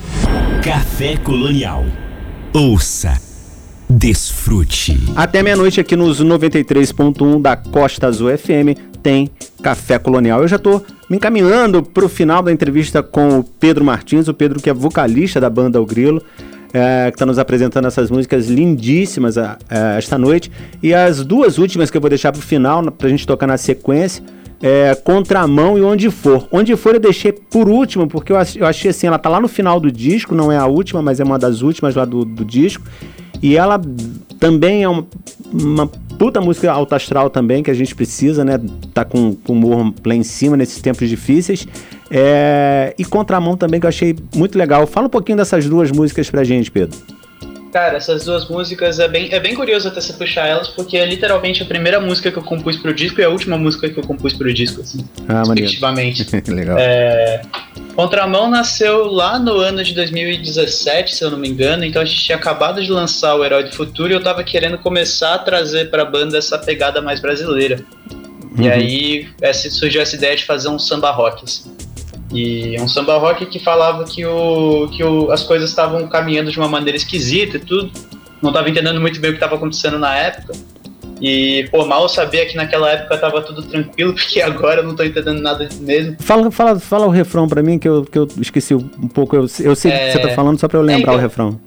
[0.62, 1.84] Café Colonial.
[2.54, 3.20] Ouça.
[3.90, 4.96] Desfrute.
[5.16, 10.42] Até meia-noite aqui nos 93.1 da Costa Azul FM tem Café Colonial.
[10.42, 14.34] Eu já estou me encaminhando para o final da entrevista com o Pedro Martins, o
[14.34, 16.22] Pedro que é vocalista da banda O Grilo.
[16.72, 20.52] É, que está nos apresentando essas músicas lindíssimas a, a, esta noite.
[20.80, 23.46] E as duas últimas que eu vou deixar para o final, para a gente tocar
[23.46, 24.22] na sequência,
[24.62, 26.46] é, Contramão e Onde For.
[26.52, 29.48] Onde For eu deixei por último, porque eu, eu achei assim, ela tá lá no
[29.48, 32.44] final do disco, não é a última, mas é uma das últimas lá do, do
[32.44, 32.84] disco.
[33.42, 33.80] E ela
[34.38, 35.04] também é uma,
[35.52, 35.86] uma
[36.16, 38.60] puta música alta astral também, que a gente precisa, né?
[38.94, 41.66] Tá com, com o humor lá em cima nesses tempos difíceis.
[42.08, 44.86] É, e Contramão também, que eu achei muito legal.
[44.86, 46.96] Fala um pouquinho dessas duas músicas pra gente, Pedro.
[47.72, 51.06] Cara, essas duas músicas é bem, é bem curioso até você puxar elas, porque é
[51.06, 54.04] literalmente a primeira música que eu compus pro disco e a última música que eu
[54.04, 55.08] compus pro disco, assim.
[55.26, 56.26] Ah, respectivamente.
[56.52, 56.76] Legal.
[56.78, 57.40] É,
[57.94, 62.22] Contramão nasceu lá no ano de 2017, se eu não me engano, então a gente
[62.22, 65.90] tinha acabado de lançar o Herói do Futuro e eu tava querendo começar a trazer
[65.90, 67.84] pra banda essa pegada mais brasileira.
[68.56, 68.64] Uhum.
[68.64, 71.70] E aí essa, surgiu essa ideia de fazer um samba rock, assim.
[72.32, 76.50] E é um samba rock que falava que, o, que o, as coisas estavam caminhando
[76.50, 77.90] de uma maneira esquisita e tudo.
[78.40, 80.54] Não estava entendendo muito bem o que estava acontecendo na época.
[81.20, 85.04] E, pô, mal sabia que naquela época tava tudo tranquilo, porque agora eu não tô
[85.04, 86.16] entendendo nada mesmo.
[86.18, 89.36] Fala, fala, fala o refrão pra mim, que eu, que eu esqueci um pouco.
[89.36, 90.06] Eu, eu sei é...
[90.06, 91.60] que você tá falando só pra eu lembrar é, então, o refrão.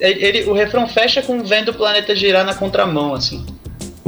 [0.00, 3.44] Ele, o refrão fecha com vendo o planeta girar na contramão, assim.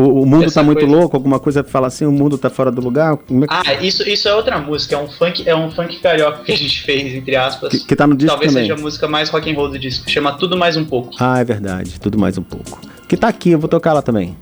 [0.01, 0.97] O, o mundo Essa tá muito coisa...
[0.97, 3.15] louco, alguma coisa fala assim, o mundo tá fora do lugar?
[3.15, 3.45] É.
[3.49, 6.57] Ah, isso, isso é outra música, é um funk, é um funk carioca que a
[6.57, 7.71] gente fez, entre aspas.
[7.71, 8.69] Que, que tá no disco Talvez também.
[8.69, 11.15] seja a música mais rock and roll do disco, chama Tudo Mais Um Pouco.
[11.21, 12.81] Ah, é verdade, Tudo Mais Um Pouco.
[13.07, 14.37] Que tá aqui, eu vou tocar lá também.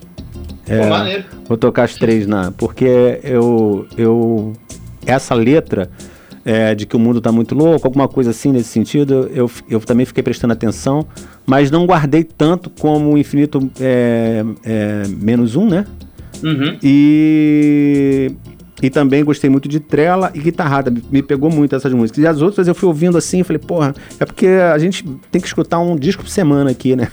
[0.66, 1.24] É, Pô, maneiro.
[1.48, 4.52] Vou tocar as três na, porque eu, eu
[5.06, 5.90] essa letra
[6.48, 9.78] é, de que o mundo está muito louco, alguma coisa assim nesse sentido, eu, eu
[9.80, 11.06] também fiquei prestando atenção,
[11.44, 15.84] mas não guardei tanto como o Infinito é, é, menos um, né?
[16.42, 16.78] Uhum.
[16.82, 18.32] E
[18.82, 20.92] e também gostei muito de Trela e Guitarrada.
[21.10, 22.22] Me pegou muito essas músicas.
[22.22, 25.46] E as outras eu fui ouvindo assim falei, porra, é porque a gente tem que
[25.46, 27.08] escutar um disco por semana aqui, né?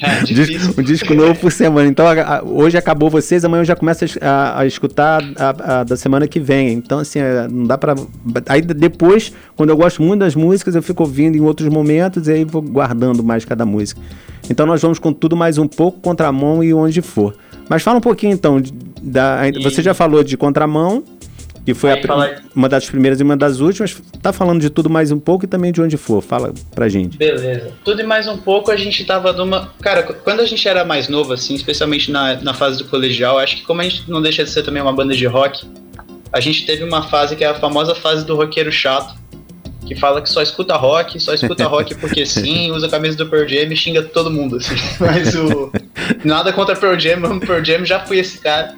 [0.00, 1.88] É, disco, um disco novo por semana.
[1.88, 5.96] Então a, a, hoje acabou vocês, amanhã eu já começo a, a escutar a, da
[5.96, 6.72] semana que vem.
[6.72, 7.94] Então, assim, é, não dá pra.
[8.48, 12.32] Aí depois, quando eu gosto muito das músicas, eu fico ouvindo em outros momentos e
[12.32, 14.00] aí vou guardando mais cada música.
[14.48, 17.34] Então nós vamos com tudo mais um pouco, contramão e onde for.
[17.68, 18.62] Mas fala um pouquinho então
[19.00, 19.48] da.
[19.48, 19.62] E...
[19.62, 21.02] Você já falou de contramão,
[21.64, 24.00] que foi a, uma das primeiras e uma das últimas.
[24.20, 26.20] Tá falando de tudo mais um pouco e também de onde for.
[26.22, 27.16] Fala pra gente.
[27.16, 27.72] Beleza.
[27.84, 29.72] Tudo e mais um pouco a gente tava numa.
[29.80, 33.56] Cara, quando a gente era mais novo, assim, especialmente na, na fase do colegial, acho
[33.56, 35.66] que como a gente não deixa de ser também uma banda de rock,
[36.32, 39.21] a gente teve uma fase que é a famosa fase do roqueiro chato
[39.86, 43.26] que fala que só escuta rock, só escuta rock porque sim, usa a camisa do
[43.28, 44.74] Pearl Jam e xinga todo mundo, assim.
[45.00, 45.72] Mas o.
[46.24, 48.74] Nada contra Pearl Jam, amo Pearl Jam, já fui esse cara.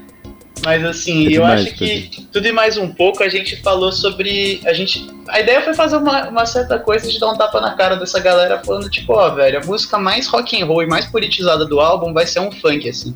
[0.65, 3.93] Mas assim, é eu demais, acho que tudo e mais um pouco a gente falou
[3.93, 4.61] sobre.
[4.65, 5.07] A gente.
[5.29, 8.19] A ideia foi fazer uma, uma certa coisa de dar um tapa na cara dessa
[8.19, 11.67] galera falando, tipo, ó, oh, velho, a música mais rock and roll e mais politizada
[11.67, 13.15] do álbum vai ser um funk, assim.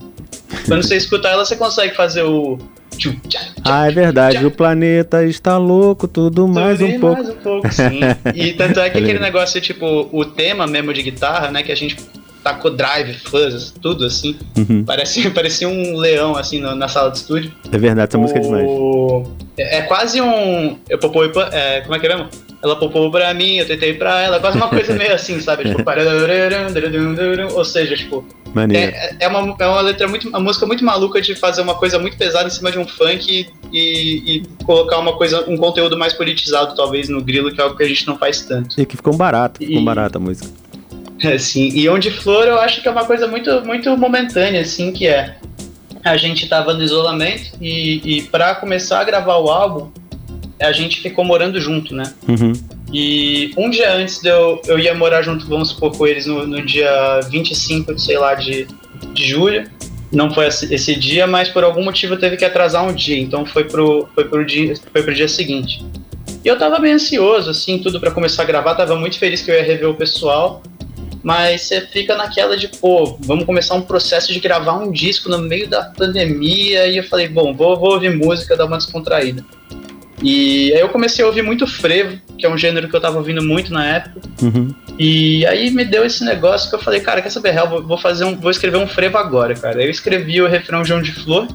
[0.66, 2.59] Quando você escuta ela, você consegue fazer o
[3.64, 4.44] ah, é verdade.
[4.44, 7.22] O planeta está louco, tudo mais um pouco.
[7.22, 8.01] Mais um pouco, sim.
[8.34, 11.62] E tanto é que aquele negócio, tipo, o tema mesmo de guitarra, né?
[11.62, 11.96] Que a gente
[12.42, 14.36] tacou drive, fuzz, tudo assim.
[14.57, 14.84] Uhum.
[14.84, 17.53] Parecia, parecia um leão, assim, no, na sala de estúdio.
[17.70, 18.20] É verdade, essa o...
[18.20, 18.66] música é demais.
[19.57, 20.78] É, é quase um.
[20.88, 22.28] Eu popou, é, como é que é mesmo?
[22.62, 25.64] Ela popou pra mim, eu tentei pra ela, quase uma coisa meio assim, sabe?
[25.64, 25.84] Tipo,
[27.55, 28.24] ou seja, tipo.
[28.76, 30.28] É, é, uma, é uma letra muito.
[30.28, 33.46] uma música muito maluca de fazer uma coisa muito pesada em cima de um funk
[33.72, 37.76] e, e, colocar uma coisa, um conteúdo mais politizado, talvez, no grilo, que é algo
[37.76, 38.80] que a gente não faz tanto.
[38.80, 40.49] E que ficou barato, ficou e, barato a música.
[41.22, 41.70] É, sim.
[41.74, 45.36] E onde flor eu acho que é uma coisa muito, muito momentânea, assim, que é.
[46.05, 49.90] A gente tava no isolamento e, e para começar a gravar o álbum,
[50.61, 52.05] a gente ficou morando junto, né?
[52.26, 52.53] Uhum.
[52.93, 56.64] E um dia antes eu, eu ia morar junto, vamos supor, com eles no, no
[56.64, 58.66] dia 25, sei lá, de,
[59.12, 59.68] de julho.
[60.11, 63.64] Não foi esse dia, mas por algum motivo teve que atrasar um dia, então foi
[63.64, 65.84] pro, foi pro, dia, foi pro dia seguinte.
[66.43, 69.51] E eu tava bem ansioso, assim, tudo para começar a gravar, tava muito feliz que
[69.51, 70.62] eu ia rever o pessoal,
[71.22, 75.39] mas você fica naquela de, pô, vamos começar um processo de gravar um disco no
[75.39, 79.45] meio da pandemia, e eu falei, bom, vou, vou ouvir música, dar uma descontraída.
[80.22, 83.18] E aí eu comecei a ouvir muito frevo, que é um gênero que eu tava
[83.18, 84.20] ouvindo muito na época.
[84.42, 84.74] Uhum.
[84.98, 87.82] E aí me deu esse negócio que eu falei, cara, quer saber real?
[87.82, 89.82] Vou fazer um, vou escrever um frevo agora, cara.
[89.82, 91.46] Eu escrevi o refrão João de Flor.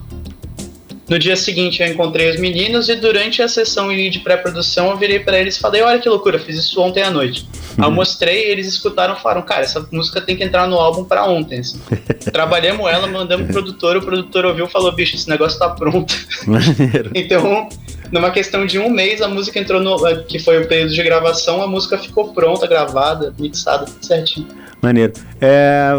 [1.09, 5.19] no dia seguinte eu encontrei os meninos e durante a sessão de pré-produção eu virei
[5.19, 7.45] para eles e falei: Olha que loucura, fiz isso ontem à noite.
[7.77, 7.95] Aí eu uhum.
[7.95, 11.59] mostrei, eles escutaram e falaram: Cara, essa música tem que entrar no álbum para ontem.
[11.59, 11.81] Assim.
[12.31, 16.15] Trabalhamos ela, mandamos pro produtor, o produtor ouviu e falou: Bicho, esse negócio tá pronto.
[17.13, 17.67] então,
[18.13, 19.97] numa questão de um mês, a música entrou no.
[20.25, 24.47] que foi o período de gravação, a música ficou pronta, gravada, mixada, tudo certinho.
[24.79, 25.13] Maneiro.
[25.41, 25.93] É,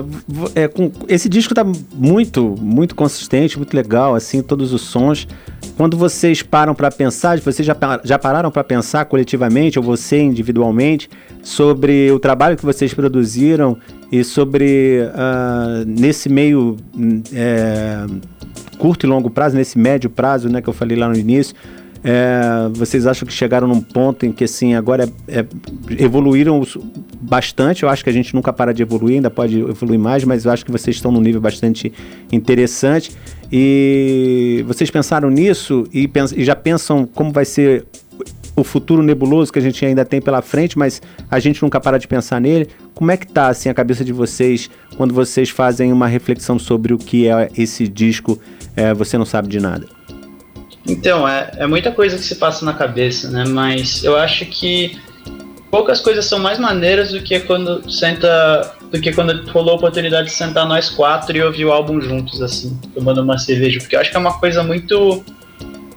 [0.55, 5.27] é, com, esse disco tá muito, muito consistente, muito legal, assim, todos os sons.
[5.77, 11.11] Quando vocês param para pensar, vocês já, já pararam para pensar coletivamente, ou você individualmente,
[11.43, 13.77] sobre o trabalho que vocês produziram
[14.13, 16.77] e sobre, uh, nesse meio
[17.33, 18.05] é,
[18.79, 21.57] curto e longo prazo, nesse médio prazo, né, que eu falei lá no início,
[22.07, 25.47] é, vocês acham que chegaram num ponto em que assim agora é, é,
[25.99, 26.63] evoluíram
[27.19, 27.83] bastante?
[27.83, 30.53] Eu acho que a gente nunca para de evoluir, ainda pode evoluir mais, mas eu
[30.53, 31.91] acho que vocês estão num nível bastante
[32.31, 33.11] interessante.
[33.51, 37.87] E vocês pensaram nisso e, pens e já pensam como vai ser
[38.55, 41.01] o futuro nebuloso que a gente ainda tem pela frente, mas
[41.31, 42.69] a gente nunca para de pensar nele.
[42.95, 46.93] Como é que tá assim a cabeça de vocês quando vocês fazem uma reflexão sobre
[46.93, 48.39] o que é esse disco?
[48.77, 49.94] É, você não sabe de nada.
[50.87, 53.45] Então, é, é muita coisa que se passa na cabeça, né?
[53.47, 54.99] Mas eu acho que
[55.71, 58.77] poucas coisas são mais maneiras do que quando senta.
[58.93, 62.41] do que quando rolou a oportunidade de sentar nós quatro e ouvir o álbum juntos,
[62.43, 63.81] assim, tomando uma cerveja.
[63.81, 65.25] Porque eu acho que é uma coisa muito.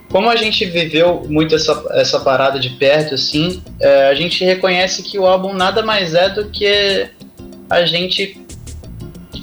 [0.10, 5.04] Como a gente viveu muito essa, essa parada de perto, assim, é, a gente reconhece
[5.04, 7.10] que o álbum nada mais é do que
[7.70, 8.47] a gente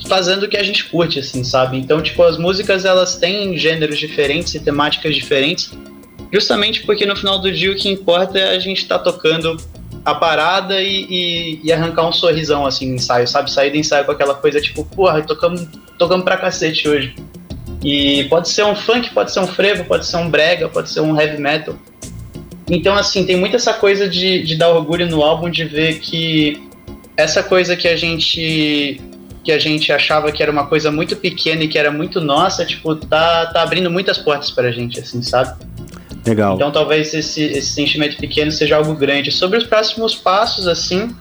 [0.06, 1.78] fazendo o que a gente curte, assim, sabe?
[1.78, 5.72] Então, tipo, as músicas elas têm gêneros diferentes e temáticas diferentes,
[6.32, 9.56] justamente porque no final do dia o que importa é a gente estar tá tocando
[10.04, 13.50] a parada e, e, e, arrancar um sorrisão, assim, no ensaio, sabe?
[13.50, 15.66] Sair do ensaio com aquela coisa tipo, porra, tocamos,
[15.98, 17.14] tocamos pra cacete hoje.
[17.82, 21.00] E pode ser um funk, pode ser um frevo, pode ser um brega, pode ser
[21.00, 21.74] um heavy metal.
[22.68, 26.62] Então, assim, tem muito essa coisa de, de dar orgulho no álbum, de ver que
[27.16, 29.00] essa coisa que a gente
[29.44, 32.64] que a gente achava que era uma coisa muito pequena e que era muito nossa,
[32.64, 35.54] tipo, tá, tá abrindo muitas portas pra gente, assim, sabe?
[36.26, 36.54] Legal.
[36.54, 39.30] Então talvez esse, esse sentimento pequeno seja algo grande.
[39.30, 41.14] Sobre os próximos passos, assim,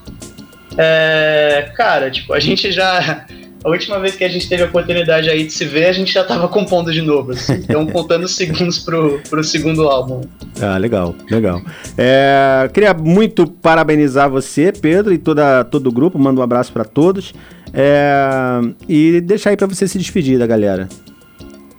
[0.77, 3.25] é, cara, tipo, a gente já.
[3.63, 6.11] A última vez que a gente teve a oportunidade aí de se ver, a gente
[6.11, 7.31] já tava compondo de novo.
[7.31, 10.19] Assim, então, contando segundos pro, pro segundo álbum.
[10.61, 11.61] Ah, legal, legal.
[11.97, 16.19] É, queria muito parabenizar você, Pedro, e toda, todo o grupo.
[16.19, 17.33] Mando um abraço para todos.
[17.73, 20.87] É, e deixar aí para você se despedir da galera.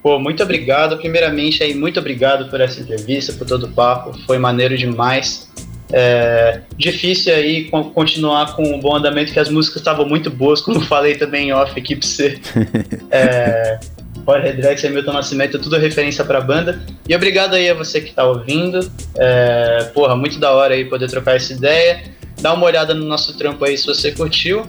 [0.02, 0.98] Pô, muito obrigado.
[0.98, 4.12] Primeiramente, aí, muito obrigado por essa entrevista, por todo o papo.
[4.26, 5.50] Foi maneiro demais.
[5.92, 10.80] É, difícil aí continuar com o bom andamento, que as músicas estavam muito boas, como
[10.80, 12.38] falei também em off aqui pra você.
[13.10, 13.78] é,
[14.26, 16.82] Jorge Drex e Milton Nascimento, tudo referência pra banda.
[17.08, 18.90] E obrigado aí a você que tá ouvindo.
[19.16, 22.02] É, porra, muito da hora aí poder trocar essa ideia.
[22.40, 24.66] Dá uma olhada no nosso trampo aí se você curtiu.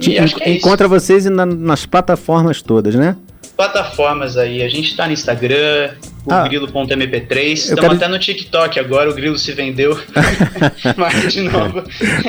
[0.00, 3.16] É encontra vocês na, nas plataformas todas, né?
[3.56, 5.92] Plataformas aí, a gente tá no Instagram,
[6.26, 7.94] o ah, grilo.mp3, estamos quero...
[7.94, 9.96] até no TikTok agora, o grilo se vendeu.
[10.96, 11.84] Mas de novo.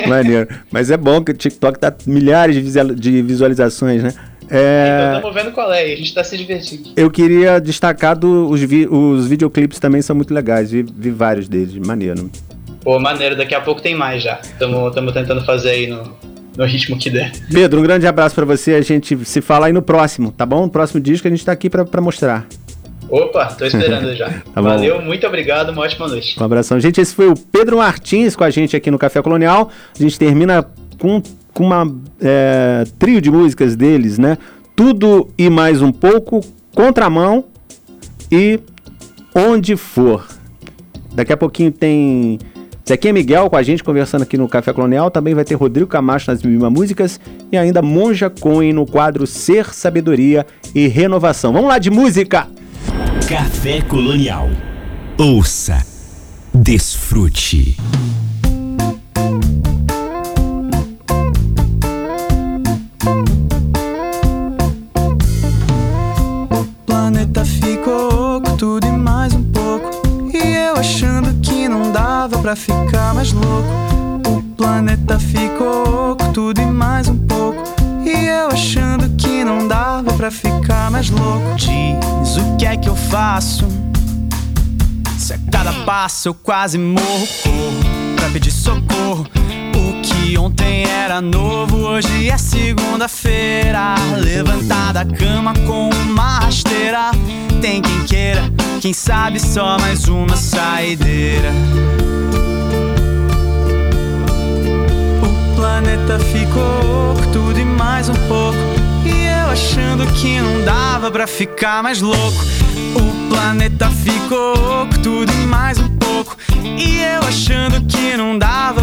[0.06, 0.48] Maneiro.
[0.70, 2.54] Mas é bom que o TikTok tá milhares
[2.94, 4.14] de visualizações, né?
[4.48, 5.14] É...
[5.16, 6.90] Estamos vendo qual é, a gente tá se divertindo.
[6.96, 11.48] Eu queria destacar do, os, vi, os videoclipes também são muito legais, vi, vi vários
[11.48, 12.30] deles, maneiro.
[12.82, 14.38] Pô, maneiro, daqui a pouco tem mais já.
[14.40, 16.16] Estamos tentando fazer aí no,
[16.56, 17.32] no ritmo que der.
[17.52, 18.74] Pedro, um grande abraço para você.
[18.74, 20.62] A gente se fala aí no próximo, tá bom?
[20.62, 22.46] No próximo disco a gente tá aqui para mostrar.
[23.08, 24.30] Opa, tô esperando já.
[24.52, 26.40] tá Valeu, muito obrigado, uma ótima noite.
[26.40, 26.80] Um abração.
[26.80, 29.70] Gente, esse foi o Pedro Martins com a gente aqui no Café Colonial.
[29.98, 30.66] A gente termina
[30.98, 34.38] com, com uma é, trio de músicas deles, né?
[34.74, 36.40] Tudo e mais um pouco,
[36.74, 37.44] Contramão
[38.30, 38.58] e
[39.34, 40.26] Onde For.
[41.14, 42.38] Daqui a pouquinho tem
[42.88, 45.10] Zequinha Miguel com a gente conversando aqui no Café Colonial.
[45.10, 47.18] Também vai ter Rodrigo Camacho nas Mima Músicas
[47.50, 51.52] e ainda Monja Cohen no quadro Ser, Sabedoria e Renovação.
[51.52, 52.46] Vamos lá de música!
[53.28, 54.48] Café Colonial.
[55.18, 55.84] Ouça,
[56.54, 57.76] desfrute.
[72.28, 73.68] Dava pra ficar mais louco.
[74.26, 77.62] O planeta ficou tudo e mais um pouco.
[78.04, 81.54] E eu achando que não dava pra ficar mais louco.
[81.54, 83.64] Diz o que é que eu faço?
[85.16, 89.24] Se a cada passo eu quase morro, corro pra pedir socorro.
[90.34, 93.94] Ontem era novo, hoje é segunda-feira.
[94.18, 97.12] Levantar da cama com uma rasteira.
[97.60, 98.42] Tem quem queira,
[98.80, 101.52] quem sabe só mais uma saideira.
[105.22, 108.58] O planeta ficou tudo e mais um pouco.
[109.04, 112.44] E eu achando que não dava pra ficar mais louco.
[112.96, 116.36] O planeta ficou tudo e mais um pouco.
[116.64, 118.05] E eu achando que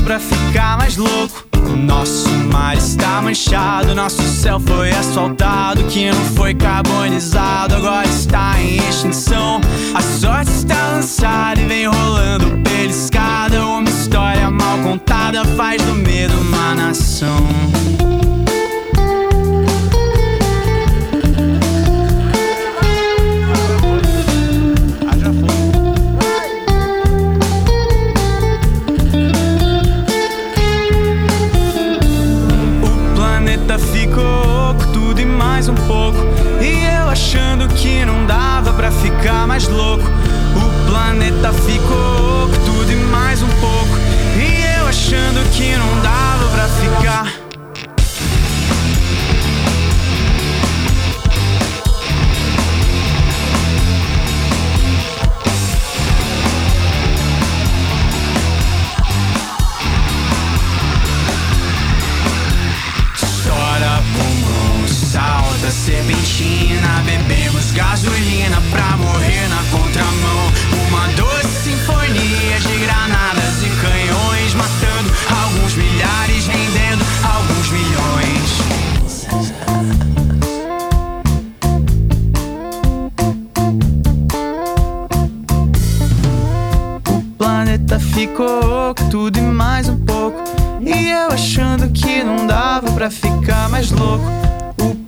[0.03, 1.45] pra ficar mais louco.
[1.77, 8.77] Nosso mar está manchado, nosso céu foi asfaltado, que não foi carbonizado, agora está em
[8.89, 9.61] extinção.
[9.95, 13.65] A sorte está lançada e vem rolando pela escada.
[13.65, 17.47] Uma história mal contada faz do medo uma nação.
[39.53, 40.03] Mais louco.
[40.55, 43.95] O planeta ficou tudo e mais um pouco.
[44.35, 47.32] E eu achando que não dava pra ficar.
[66.13, 70.51] Serpentina Bebemos gasolina pra morrer na contramão
[70.87, 78.63] Uma doce sinfonia de granadas e canhões Matando alguns milhares, rendendo alguns milhões
[87.09, 90.43] O planeta ficou tudo e mais um pouco.
[90.81, 94.52] E eu achando que não dava pra ficar mais louco.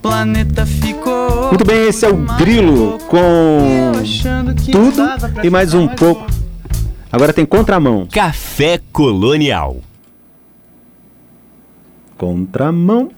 [0.06, 1.48] Planeta ficou.
[1.48, 3.92] Muito bem, esse é o Grilo com
[4.64, 5.02] E tudo
[5.44, 6.28] e mais um pouco.
[7.12, 8.08] Agora tem contramão.
[8.12, 9.78] Café Colonial.
[12.20, 13.10] Contramão.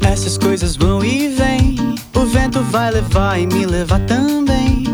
[0.00, 0.89] Essas coisas vão.
[2.68, 4.84] Vai levar e me levar também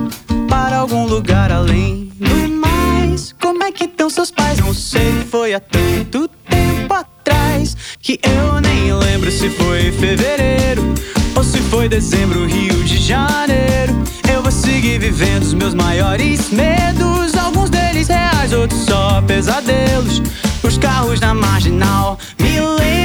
[0.49, 3.35] para algum lugar além do mais.
[3.41, 4.59] Como é que estão seus pais?
[4.61, 10.95] Não sei, foi há tanto tempo atrás que eu nem lembro se foi fevereiro
[11.35, 14.03] ou se foi dezembro, Rio de Janeiro.
[14.33, 20.23] Eu vou seguir vivendo os meus maiores medos, alguns deles reais, outros só pesadelos.
[20.63, 22.96] Os carros na marginal me lembram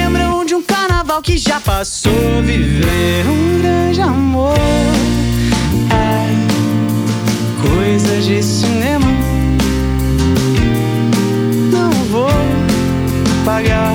[1.12, 2.42] carnaval que já passou.
[2.44, 4.56] Viver um grande amor
[5.92, 6.28] é
[7.62, 9.08] coisa de cinema.
[11.72, 12.30] Não vou
[13.44, 13.94] pagar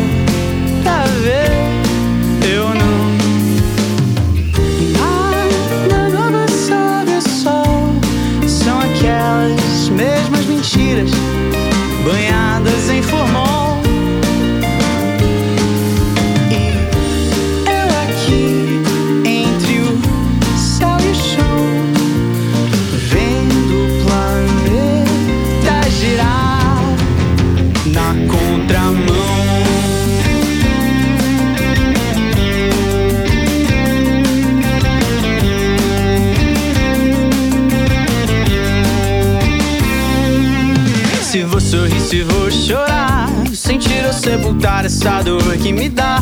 [41.76, 46.20] sorrir, se vou chorar, sentir ou sepultar essa dor que me dá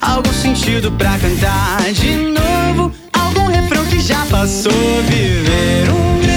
[0.00, 2.92] algum sentido pra cantar de novo.
[3.12, 4.72] Algum refrão que já passou,
[5.08, 6.35] viver um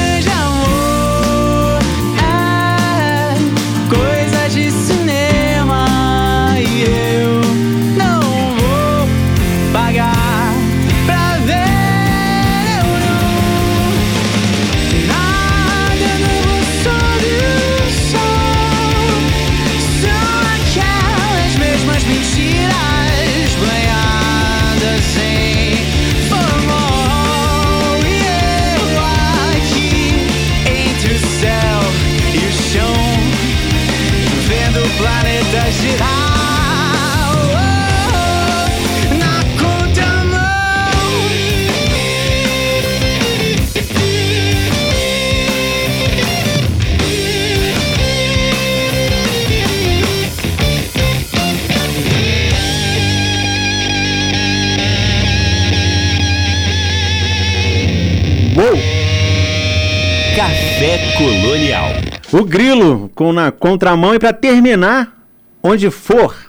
[60.39, 61.89] Café Colonial.
[62.31, 65.13] O Grilo com na contramão e para terminar,
[65.61, 66.48] onde for.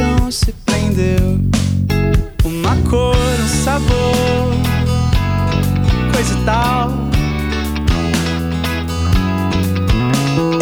[0.00, 1.38] Chão se prendeu.
[2.44, 4.54] Uma cor, um sabor,
[6.14, 6.90] coisa tal.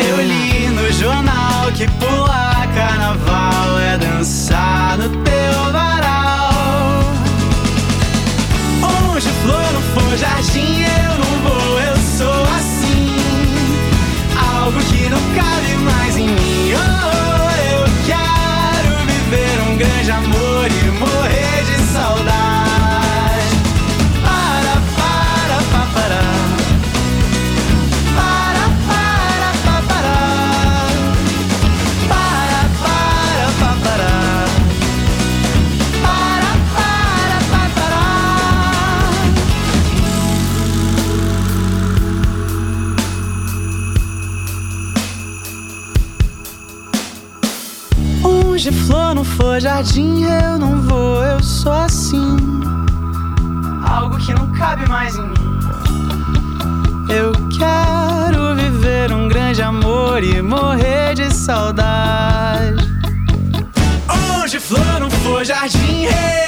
[0.09, 3.28] Eu li no jornal que pular carnaval
[49.61, 52.37] jardim, eu não vou, eu sou assim.
[53.85, 55.35] Algo que não cabe mais em mim.
[57.09, 62.87] Eu quero viver um grande amor e morrer de saudade.
[64.41, 66.48] Onde flor não for jardim, eu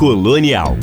[0.00, 0.78] Colonial.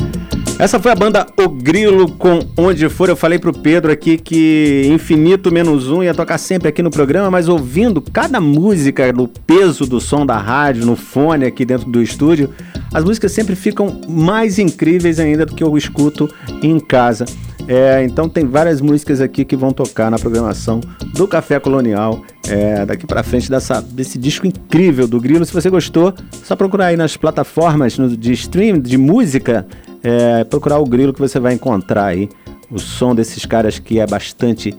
[0.60, 3.10] Essa foi a banda O Grilo com Onde For.
[3.10, 7.32] Eu falei pro Pedro aqui que Infinito Menos Um ia tocar sempre aqui no programa,
[7.32, 12.00] mas ouvindo cada música no peso do som da rádio, no fone aqui dentro do
[12.00, 12.54] estúdio,
[12.94, 16.30] as músicas sempre ficam mais incríveis ainda do que eu escuto
[16.62, 17.26] em casa.
[17.68, 20.80] É, então tem várias músicas aqui que vão tocar na programação
[21.14, 25.44] do Café Colonial é, daqui pra frente dessa, desse disco incrível do Grilo.
[25.46, 26.14] Se você gostou,
[26.44, 29.68] só procurar aí nas plataformas no- de stream de música,
[30.02, 32.30] é, procurar o Grilo que você vai encontrar aí
[32.72, 34.74] o som desses caras que é bastante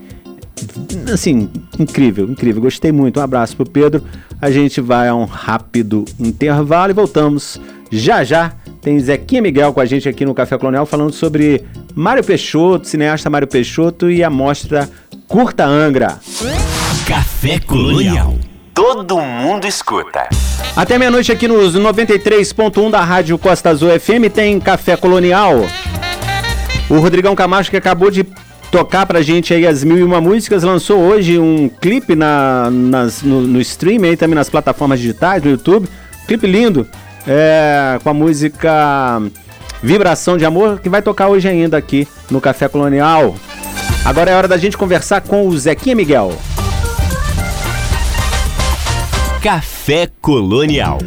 [1.13, 2.63] assim, incrível, incrível.
[2.63, 3.21] Gostei muito.
[3.21, 4.03] Um abraço pro Pedro.
[4.41, 7.61] A gente vai a um rápido intervalo e voltamos
[7.91, 8.53] já já.
[8.89, 11.63] Tem Zequinha Miguel com a gente aqui no Café Colonial falando sobre
[11.95, 14.89] Mário Peixoto, cineasta Mário Peixoto e a mostra
[15.27, 16.19] Curta Angra.
[17.07, 18.35] Café Colonial.
[18.73, 20.27] Todo mundo escuta.
[20.75, 25.57] Até meia-noite aqui nos 93.1 da Rádio Costa Azul FM tem Café Colonial.
[26.89, 28.25] O Rodrigão Camacho que acabou de
[28.73, 33.21] tocar pra gente aí as mil e uma músicas, lançou hoje um clipe na, nas-
[33.23, 35.87] no, no stream aí também nas plataformas digitais, no YouTube.
[36.27, 36.87] Clipe lindo,
[37.29, 39.21] é, com a música
[39.83, 43.37] Vibração de Amor, que vai tocar hoje ainda aqui no Café Colonial.
[44.05, 46.33] Agora é hora da gente conversar com o Zequinha Miguel.
[49.43, 50.99] Café Colonial.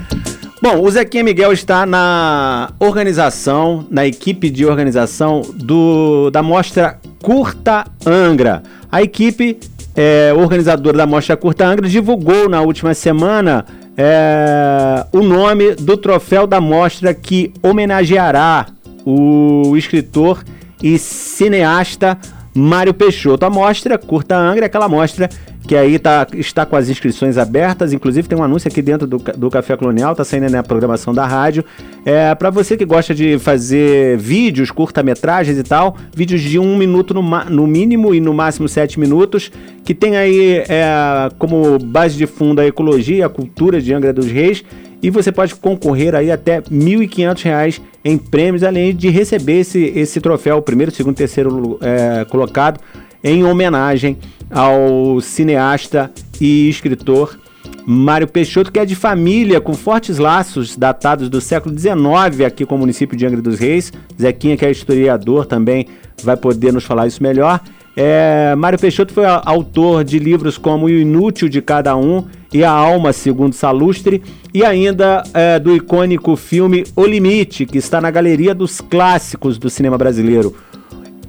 [0.61, 7.85] Bom, o Zequinha Miguel está na organização, na equipe de organização do, da mostra Curta
[8.05, 8.61] Angra.
[8.91, 9.59] A equipe
[9.95, 13.65] é, organizadora da mostra Curta Angra divulgou na última semana
[13.97, 18.67] é, o nome do troféu da mostra que homenageará
[19.05, 20.43] o escritor
[20.81, 22.17] e cineasta
[22.53, 23.45] Mário Peixoto.
[23.45, 25.29] A mostra Curta Angra é aquela mostra
[25.71, 29.17] que aí tá, está com as inscrições abertas, inclusive tem um anúncio aqui dentro do,
[29.17, 31.63] do Café Colonial, tá saindo na programação da rádio.
[32.03, 37.13] É, para você que gosta de fazer vídeos, curta-metragens e tal, vídeos de um minuto
[37.13, 39.49] no, no mínimo e no máximo sete minutos,
[39.85, 44.27] que tem aí é, como base de fundo a ecologia, a cultura de Angra dos
[44.27, 44.65] Reis,
[45.01, 50.19] e você pode concorrer aí até R$ 1.500 em prêmios, além de receber esse, esse
[50.19, 52.77] troféu, primeiro, segundo, terceiro é, colocado,
[53.23, 54.17] em homenagem
[54.51, 57.39] ao cineasta e escritor
[57.85, 62.75] Mário Peixoto, que é de família com fortes laços datados do século XIX aqui com
[62.75, 63.91] o município de Angra dos Reis.
[64.19, 65.87] Zequinha, que é historiador, também
[66.23, 67.59] vai poder nos falar isso melhor.
[67.95, 72.71] É, Mário Peixoto foi autor de livros como O Inútil de Cada Um e A
[72.71, 74.21] Alma Segundo Salustre,
[74.53, 79.69] e ainda é, do icônico filme O Limite, que está na galeria dos clássicos do
[79.69, 80.55] cinema brasileiro.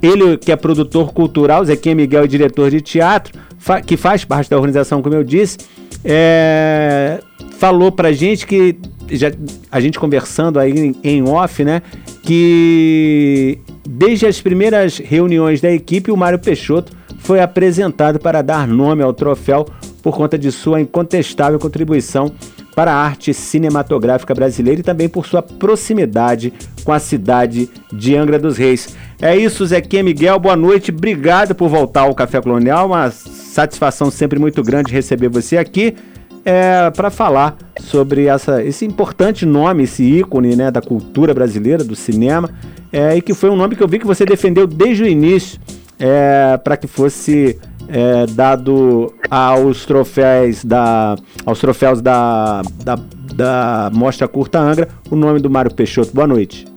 [0.03, 4.49] Ele, que é produtor cultural, Zequinha Miguel é diretor de teatro, fa que faz parte
[4.49, 5.59] da organização, como eu disse,
[6.03, 7.21] é,
[7.57, 8.77] falou pra gente que,
[9.09, 9.31] já,
[9.71, 11.81] a gente conversando aí em, em off, né,
[12.21, 19.01] que desde as primeiras reuniões da equipe, o Mário Peixoto foi apresentado para dar nome
[19.01, 19.65] ao troféu
[20.01, 22.29] por conta de sua incontestável contribuição
[22.75, 26.51] para a arte cinematográfica brasileira e também por sua proximidade
[26.83, 28.95] com a cidade de Angra dos Reis.
[29.23, 34.37] É isso, Zequinha Miguel, boa noite, obrigado por voltar ao Café Colonial, uma satisfação sempre
[34.37, 35.95] muito grande receber você aqui
[36.43, 41.95] é, para falar sobre essa, esse importante nome, esse ícone né, da cultura brasileira, do
[41.95, 42.49] cinema,
[42.91, 45.57] é, e que foi um nome que eu vi que você defendeu desde o início
[45.97, 47.57] é, para que fosse
[47.87, 51.15] é, dado aos troféus da
[51.45, 52.99] aos troféus da, da,
[53.33, 56.13] da Mostra Curta Angra o nome do Mário Peixoto.
[56.13, 56.72] Boa noite.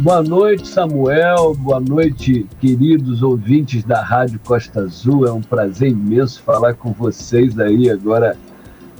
[0.00, 1.54] Boa noite, Samuel.
[1.54, 5.26] Boa noite, queridos ouvintes da Rádio Costa Azul.
[5.26, 8.34] É um prazer imenso falar com vocês aí agora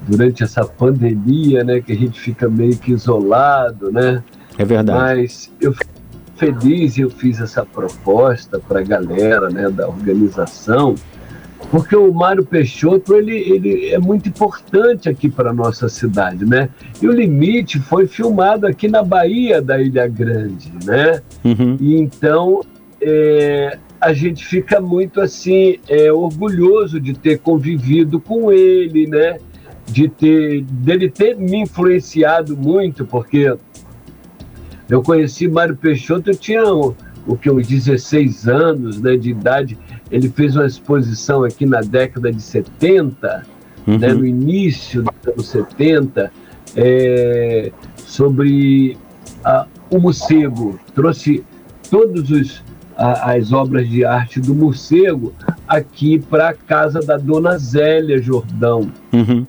[0.07, 4.23] durante essa pandemia, né, que a gente fica meio que isolado, né?
[4.59, 4.99] É verdade.
[4.99, 5.75] Mas eu
[6.37, 10.95] feliz eu fiz essa proposta para a galera né, da organização,
[11.71, 16.69] porque o Mário Peixoto ele, ele é muito importante aqui para a nossa cidade, né?
[17.01, 21.23] E o Limite foi filmado aqui na Bahia da Ilha Grande, né?
[21.45, 21.77] Uhum.
[21.81, 22.61] E então
[23.01, 29.39] é, a gente fica muito assim é, orgulhoso de ter convivido com ele, né?
[29.87, 33.55] De ter dele ter me influenciado muito, porque
[34.89, 36.97] eu conheci Mário Peixoto, eu tinha o,
[37.27, 39.79] o que, uns 16 anos né, de idade.
[40.11, 43.47] Ele fez uma exposição aqui na década de 70,
[43.87, 43.99] uhum.
[43.99, 46.33] né, no início dos anos 70,
[46.77, 48.97] é, sobre
[49.45, 50.79] a, o morcego.
[50.95, 51.45] Trouxe
[51.91, 52.63] todas
[52.97, 55.33] as obras de arte do morcego
[55.67, 58.91] aqui para a casa da dona Zélia Jordão.
[59.13, 59.47] Uhum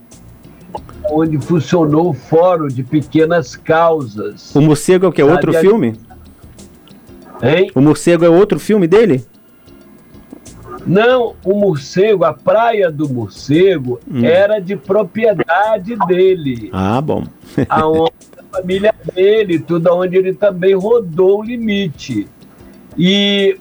[1.09, 4.55] onde funcionou o Fórum de Pequenas Causas.
[4.55, 5.21] O Morcego é o que?
[5.21, 5.99] É outro filme?
[7.41, 7.71] Hein?
[7.75, 9.25] O Morcego é outro filme dele?
[10.85, 14.23] Não, o morcego, a praia do morcego hum.
[14.25, 16.69] era de propriedade dele.
[16.73, 17.23] Ah, bom.
[17.69, 22.27] aonde a família dele, tudo onde ele também rodou o limite.
[22.97, 23.57] E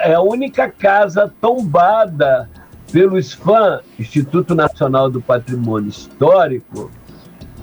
[0.00, 2.48] é a única casa tombada
[2.90, 6.90] pelo SPAM, Instituto Nacional do Patrimônio Histórico,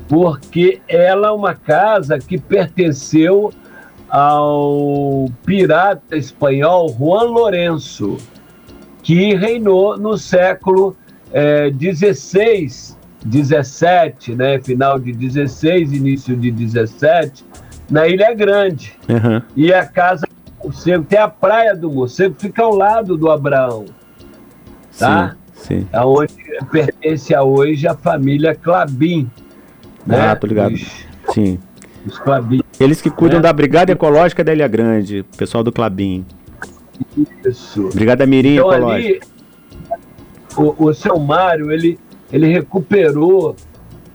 [0.07, 3.53] porque ela é uma casa que pertenceu
[4.09, 8.17] ao pirata espanhol Juan Lourenço,
[9.01, 10.95] que reinou no século
[11.77, 12.95] XVI, eh,
[13.25, 17.45] 17, né, final de 16, início de 17,
[17.89, 18.93] na Ilha Grande.
[19.07, 19.41] Uhum.
[19.55, 23.85] E a casa do morcego, tem a praia do morcego, fica ao lado do Abraão
[24.99, 25.35] tá?
[25.53, 25.87] Sim, sim.
[25.93, 26.33] Aonde
[26.71, 29.29] pertence a hoje a família Clabin.
[30.05, 30.19] Né?
[30.19, 30.73] Ah, tô ligado.
[30.73, 31.57] Os, sim.
[32.05, 32.61] Os Clabin.
[32.79, 33.43] Eles que cuidam né?
[33.43, 36.25] da Brigada Ecológica da Ilha Grande, pessoal do Clabin.
[37.45, 37.89] Isso.
[37.93, 38.89] Brigada Mirim então.
[38.89, 39.19] Ali,
[40.57, 41.99] o, o seu Mário, ele,
[42.31, 43.55] ele recuperou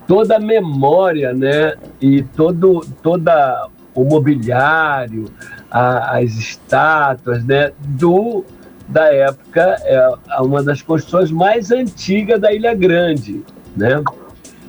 [0.07, 1.75] toda a memória, né?
[2.01, 5.27] E todo, toda o mobiliário,
[5.71, 7.73] a, as estátuas, né?
[7.79, 8.45] Do
[8.87, 13.43] da época, é uma das construções mais antigas da Ilha Grande,
[13.75, 14.03] né?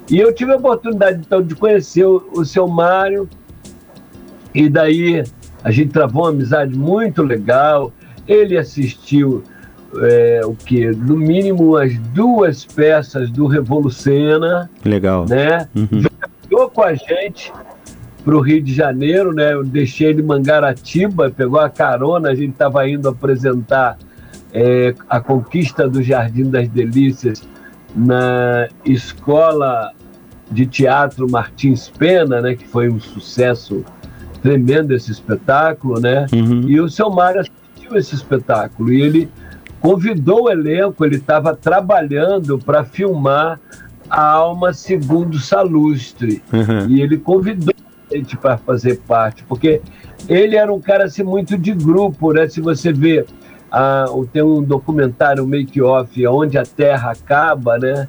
[0.10, 3.28] E eu tive a oportunidade, então, de conhecer o, o seu Mário,
[4.54, 5.24] e daí
[5.64, 7.92] a gente travou uma amizade muito legal.
[8.28, 9.44] Ele assistiu
[10.02, 14.70] é, o que no mínimo as duas peças do Revolucena.
[14.84, 15.26] Legal.
[15.28, 15.68] Né?
[15.76, 16.04] Uhum.
[16.74, 17.52] Com a gente
[18.24, 19.54] para o Rio de Janeiro, né?
[19.54, 23.98] Eu deixei ele em Mangaratiba, pegou a carona, a gente estava indo apresentar
[24.52, 27.48] é, a conquista do Jardim das Delícias
[27.96, 29.92] na escola
[30.50, 32.56] de teatro Martins Pena, né?
[32.56, 33.86] Que foi um sucesso
[34.42, 36.26] tremendo esse espetáculo, né?
[36.34, 36.62] Uhum.
[36.68, 37.44] E o seu Mário
[37.86, 39.30] assistiu esse espetáculo e ele
[39.80, 43.60] convidou o elenco, ele estava trabalhando para filmar
[44.10, 46.42] a Alma Segundo Salustre.
[46.52, 46.90] Uhum.
[46.90, 47.74] E ele convidou
[48.12, 49.82] a gente para fazer parte, porque
[50.28, 52.48] ele era um cara assim, muito de grupo, né?
[52.48, 53.26] Se você vê,
[53.72, 58.08] ah, tem um documentário make-off, Onde a Terra Acaba, né?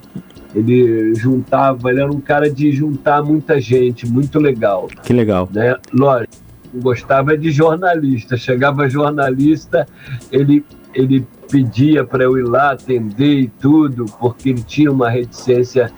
[0.54, 4.88] Ele juntava, ele era um cara de juntar muita gente, muito legal.
[5.02, 5.46] Que legal.
[5.52, 5.76] Né?
[5.92, 6.45] Lógico,
[6.80, 8.36] gostava de jornalista.
[8.36, 9.86] Chegava jornalista,
[10.30, 10.64] ele,
[10.94, 15.90] ele pedia para eu ir lá atender e tudo, porque ele tinha uma reticência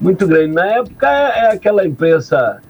[0.00, 0.54] muito grande.
[0.54, 2.60] Na época é, é aquela imprensa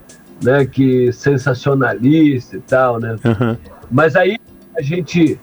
[0.43, 3.15] né, que sensacionalista e tal, né?
[3.23, 3.57] Uhum.
[3.89, 4.37] Mas aí
[4.77, 5.39] a gente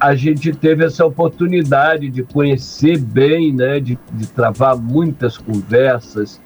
[0.00, 6.40] a gente teve essa oportunidade de conhecer bem, né, de, de travar muitas conversas,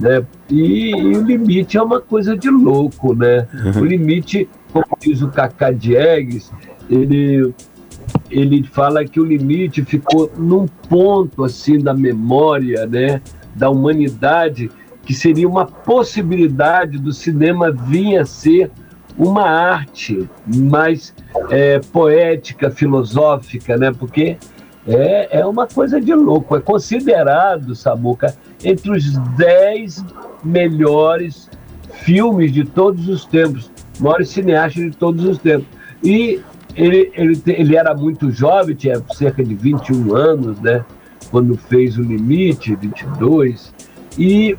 [0.00, 0.24] né?
[0.50, 3.46] E, e, o limite é uma coisa de louco, né?
[3.52, 3.82] Uhum.
[3.82, 6.52] O limite, como diz o Cacá Diegues,
[6.88, 7.52] ele
[8.30, 13.20] ele fala que o limite ficou num ponto assim da memória, né,
[13.54, 14.70] da humanidade,
[15.04, 18.70] que seria uma possibilidade do cinema vir a ser
[19.16, 21.14] uma arte mais
[21.50, 23.92] é, poética, filosófica, né?
[23.92, 24.38] Porque
[24.86, 26.56] é, é uma coisa de louco.
[26.56, 28.34] É considerado, Samuca,
[28.64, 30.04] entre os dez
[30.44, 31.48] melhores
[32.02, 35.66] filmes de todos os tempos, maiores cineastas de todos os tempos.
[36.02, 36.40] E
[36.74, 40.84] ele, ele, ele era muito jovem, tinha cerca de 21 anos, né?
[41.30, 43.72] Quando fez o Limite, 22,
[44.18, 44.56] e,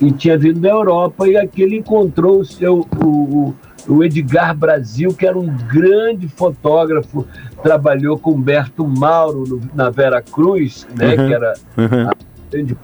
[0.00, 2.86] e tinha vindo da Europa, e aqui ele encontrou o seu.
[3.02, 3.54] O,
[3.86, 7.26] o Edgar Brasil, que era um grande fotógrafo,
[7.62, 12.08] trabalhou com Humberto Mauro no, na Vera Cruz, né, uhum, que era uhum.
[12.08, 12.14] a
[12.50, 12.74] grande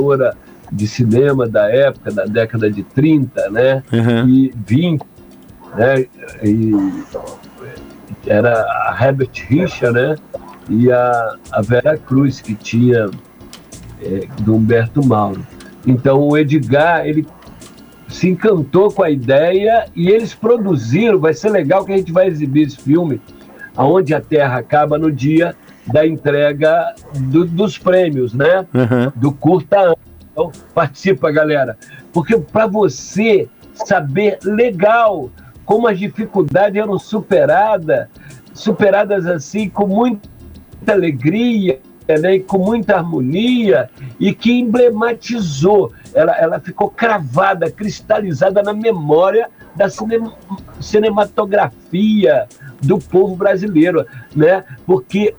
[0.00, 0.36] produtora
[0.72, 4.28] de cinema da época, da década de 30, né, uhum.
[4.28, 5.02] e 20,
[5.76, 6.06] né,
[6.42, 6.72] e
[8.26, 10.16] era a Herbert Richa, né?
[10.68, 13.08] E a, a Vera Cruz, que tinha
[14.02, 15.44] é, do Humberto Mauro.
[15.86, 17.26] Então o Edgar, ele
[18.08, 22.28] se encantou com a ideia e eles produziram, vai ser legal que a gente vai
[22.28, 23.20] exibir esse filme,
[23.76, 28.66] aonde a Terra acaba no dia da entrega do, dos prêmios, né?
[28.74, 29.12] Uhum.
[29.16, 29.96] Do curta
[30.32, 31.76] Então, participa, galera.
[32.12, 35.30] Porque para você saber legal
[35.64, 38.08] como as dificuldades eram superadas,
[38.52, 40.28] superadas assim com muita
[40.88, 41.78] alegria,
[42.08, 49.88] né, com muita harmonia e que emblematizou, ela, ela ficou cravada, cristalizada na memória da
[49.88, 50.34] cinema,
[50.80, 52.48] cinematografia
[52.82, 54.04] do povo brasileiro,
[54.34, 54.64] né?
[54.84, 55.34] Porque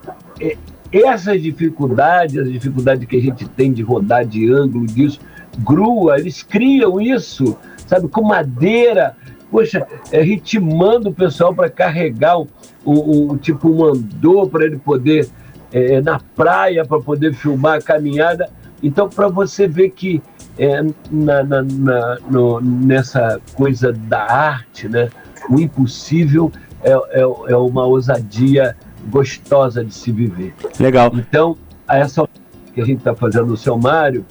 [0.92, 5.20] essas dificuldades, as dificuldades que a gente tem de rodar de ângulo disso,
[5.60, 9.16] grua, eles criam isso, sabe, com madeira,
[9.50, 12.48] poxa, é, ritmando o pessoal para carregar um,
[12.86, 15.28] um, um, tipo um para ele poder
[15.72, 18.50] é, na praia para poder filmar a caminhada.
[18.84, 20.22] Então, para você ver que
[20.58, 25.10] é, na, na, na no, nessa coisa da arte, né,
[25.50, 26.52] o impossível
[26.84, 28.76] é, é, é, uma ousadia
[29.10, 30.54] gostosa de se viver.
[30.80, 31.12] Legal.
[31.14, 32.28] Então, essa
[32.74, 34.26] que a gente está fazendo no seu Mário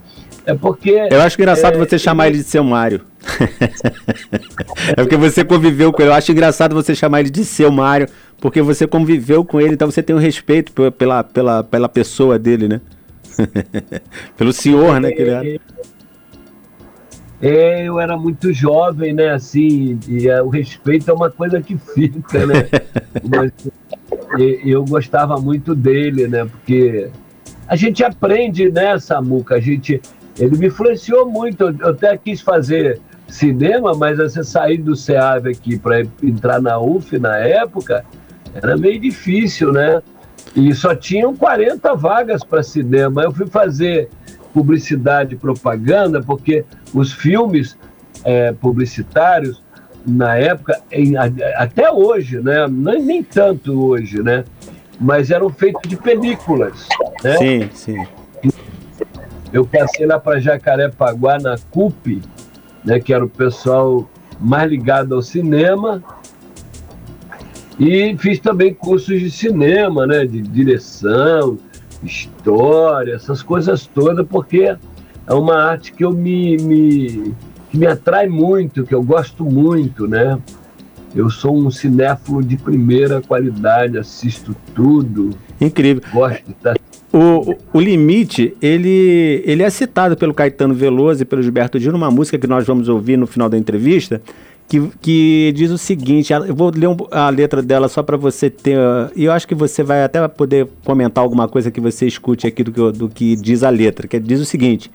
[0.46, 0.90] é porque.
[1.10, 3.02] Eu acho engraçado é, você chamar ele de seu Mário.
[4.96, 6.10] é porque você conviveu com ele.
[6.10, 8.08] Eu acho engraçado você chamar ele de seu Mário,
[8.40, 12.68] porque você conviveu com ele, então você tem um respeito pela, pela, pela pessoa dele,
[12.68, 12.80] né?
[14.36, 15.60] Pelo senhor, né, que ele era.
[17.42, 21.76] É, eu era muito jovem, né, assim, e é, o respeito é uma coisa que
[21.78, 22.68] fica, né?
[23.24, 23.52] Mas
[24.38, 27.10] eu gostava muito dele, né, porque
[27.66, 30.00] a gente aprende, né, Samuca, a gente
[30.38, 31.64] ele me influenciou muito.
[31.78, 37.18] Eu até quis fazer cinema, mas você sair do SEAV aqui para entrar na UF
[37.18, 38.04] na época
[38.54, 40.02] era meio difícil, né?
[40.56, 43.22] E só tinham 40 vagas para cinema.
[43.22, 44.08] Eu fui fazer
[44.52, 47.76] publicidade e propaganda, porque os filmes
[48.24, 49.62] é, publicitários,
[50.06, 52.66] na época, em, até hoje, né?
[52.68, 54.44] Nem, nem tanto hoje, né?
[55.00, 56.86] Mas eram feitos de películas.
[57.22, 57.36] Né?
[57.36, 58.06] Sim, sim.
[59.52, 62.22] Eu passei lá para Jacarepaguá, na CUP,
[62.84, 66.02] né, que era o pessoal mais ligado ao cinema,
[67.78, 71.58] e fiz também cursos de cinema, né, de direção,
[72.02, 74.76] história, essas coisas todas, porque
[75.26, 77.34] é uma arte que eu me, me,
[77.70, 80.38] que me atrai muito, que eu gosto muito, né?
[81.14, 85.30] Eu sou um cinéfilo de primeira qualidade, assisto tudo.
[85.60, 86.02] Incrível.
[86.12, 86.76] Gosto estar
[87.12, 92.10] o, o Limite, ele, ele é citado pelo Caetano Veloso e pelo Gilberto Gil numa
[92.10, 94.22] música que nós vamos ouvir no final da entrevista,
[94.68, 98.78] que, que diz o seguinte, eu vou ler a letra dela só para você ter,
[99.16, 102.62] e eu acho que você vai até poder comentar alguma coisa que você escute aqui
[102.62, 104.88] do que, do que diz a letra, que diz o seguinte,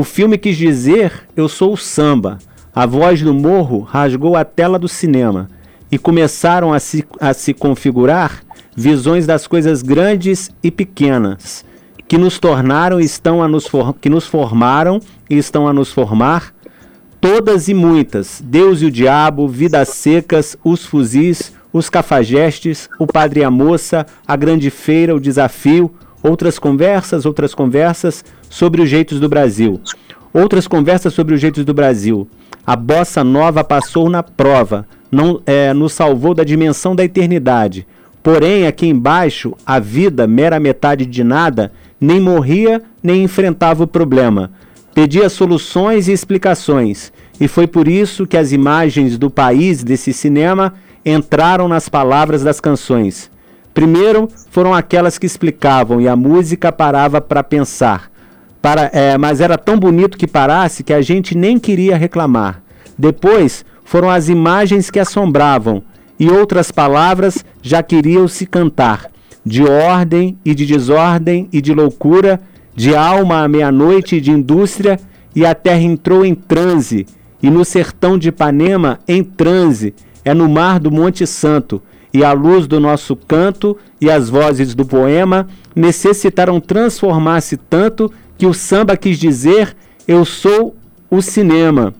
[0.00, 2.38] o filme quis dizer, eu sou o samba,
[2.74, 5.48] a voz do morro rasgou a tela do cinema,
[5.90, 8.42] e começaram a se, a se configurar
[8.76, 11.64] visões das coisas grandes e pequenas,
[12.06, 13.66] que nos tornaram estão a nos
[14.00, 16.54] que nos formaram e estão a nos formar,
[17.20, 23.40] todas e muitas, Deus e o diabo, vidas secas, os fuzis, os cafajestes, o padre
[23.40, 25.94] e a moça, a grande feira, o desafio,
[26.26, 29.80] outras conversas, outras conversas sobre os jeitos do Brasil.
[30.32, 32.28] Outras conversas sobre os jeitos do Brasil.
[32.66, 37.86] A bossa nova passou na prova, não é, nos salvou da dimensão da eternidade.
[38.22, 41.70] Porém, aqui embaixo, a vida, mera metade de nada,
[42.00, 44.50] nem morria nem enfrentava o problema.
[44.92, 50.74] Pedia soluções e explicações, e foi por isso que as imagens do país desse cinema
[51.04, 53.30] entraram nas palavras das canções.
[53.76, 58.10] Primeiro foram aquelas que explicavam e a música parava para pensar.
[58.62, 62.62] Para, é, mas era tão bonito que parasse que a gente nem queria reclamar.
[62.96, 65.82] Depois foram as imagens que assombravam
[66.18, 69.10] e outras palavras já queriam se cantar,
[69.44, 72.40] de ordem e de desordem e de loucura,
[72.74, 74.98] de alma à meia-noite e de indústria,
[75.34, 77.04] e a terra entrou em transe,
[77.42, 81.82] e no sertão de Ipanema em transe, é no mar do Monte Santo,
[82.16, 88.46] e a luz do nosso canto e as vozes do poema necessitaram transformar-se tanto que
[88.46, 89.76] o samba quis dizer:
[90.08, 90.74] Eu sou
[91.10, 91.92] o cinema.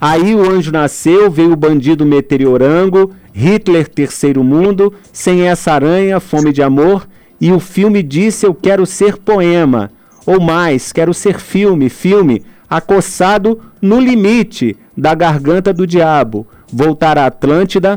[0.00, 6.50] Aí o anjo nasceu, veio o bandido meteorango, Hitler terceiro mundo, sem essa aranha, fome
[6.50, 7.06] de amor,
[7.38, 9.90] e o filme disse eu quero ser poema,
[10.24, 17.26] ou mais, quero ser filme, filme, acossado no limite da garganta do diabo, voltar à
[17.26, 17.96] Atlântida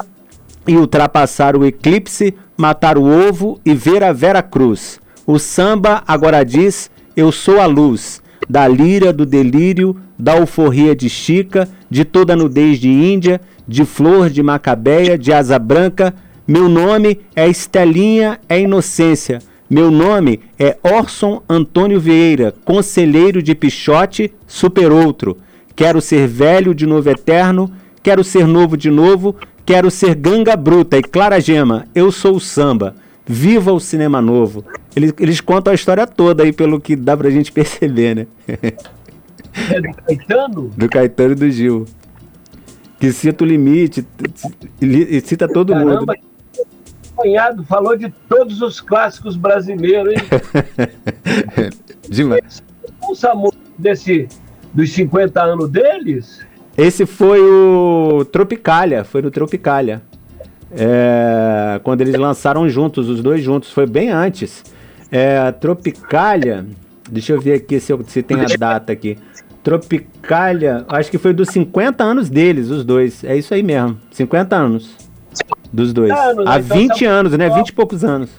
[0.67, 4.99] e ultrapassar o eclipse, matar o ovo e ver a Vera Cruz.
[5.25, 11.09] O samba agora diz eu sou a luz, da lira, do delírio, da alforria de
[11.09, 16.13] Chica, de toda a nudez de Índia, de flor de macabeia, de asa branca.
[16.47, 19.39] Meu nome é Estelinha, é Inocência.
[19.69, 25.37] Meu nome é Orson Antônio Vieira, conselheiro de Pichote, super outro.
[25.75, 27.69] Quero ser velho de novo eterno,
[28.01, 29.35] quero ser novo de novo,
[29.67, 31.85] quero ser ganga bruta e clara gema.
[31.93, 32.95] Eu sou o samba.
[33.25, 34.63] Viva o cinema novo.
[34.95, 38.27] Eles, eles contam a história toda aí, pelo que dá pra gente perceber, né?
[38.47, 40.71] É do Caetano?
[40.75, 41.85] Do Caetano e do Gil
[42.99, 44.05] que cita o limite,
[44.81, 46.13] e cita todo Caramba, mundo.
[47.15, 50.19] Cunhado falou de todos os clássicos brasileiros, hein?
[52.09, 52.63] Demais.
[53.07, 54.27] O Samu desse
[54.73, 56.45] dos 50 anos deles?
[56.77, 60.01] Esse foi o Tropicália, foi no Tropicália.
[60.71, 64.63] É, quando eles lançaram juntos, os dois juntos, foi bem antes.
[65.11, 66.65] É, Tropicália,
[67.09, 69.17] deixa eu ver aqui se, eu, se tem a data aqui.
[69.63, 73.23] Tropicália, acho que foi dos 50 anos deles, os dois.
[73.23, 73.97] É isso aí mesmo.
[74.11, 74.95] 50 anos.
[75.73, 76.11] Dos dois.
[76.11, 77.09] Anos, Há então 20 tá...
[77.09, 77.49] anos, né?
[77.49, 78.29] 20 e poucos anos.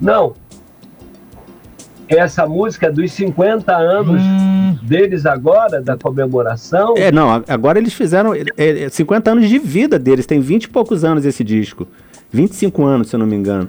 [0.00, 0.34] Não.
[2.08, 4.71] Essa música é dos 50 anos hum.
[4.82, 6.94] Deles agora, da comemoração.
[6.96, 10.68] É, não, agora eles fizeram é, 50 é, anos de vida deles, tem 20 e
[10.68, 11.86] poucos anos esse disco.
[12.32, 13.68] 25 anos, se eu não me engano.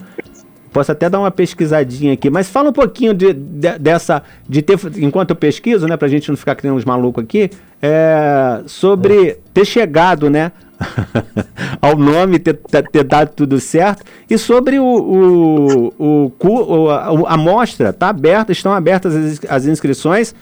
[0.72, 4.80] Posso até dar uma pesquisadinha aqui, mas fala um pouquinho de, de, dessa, de ter,
[4.98, 9.30] enquanto eu pesquiso, né, pra gente não ficar que nem uns malucos aqui, é, sobre
[9.30, 9.38] é.
[9.54, 10.52] ter chegado, né,
[11.80, 12.60] ao nome, ter,
[12.92, 18.52] ter, dado tudo certo, e sobre o, o, o, o a, a mostra, tá aberta,
[18.52, 20.34] estão abertas as, as inscrições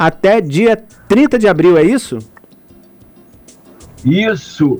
[0.00, 2.20] até dia 30 de abril, é isso?
[4.02, 4.78] Isso,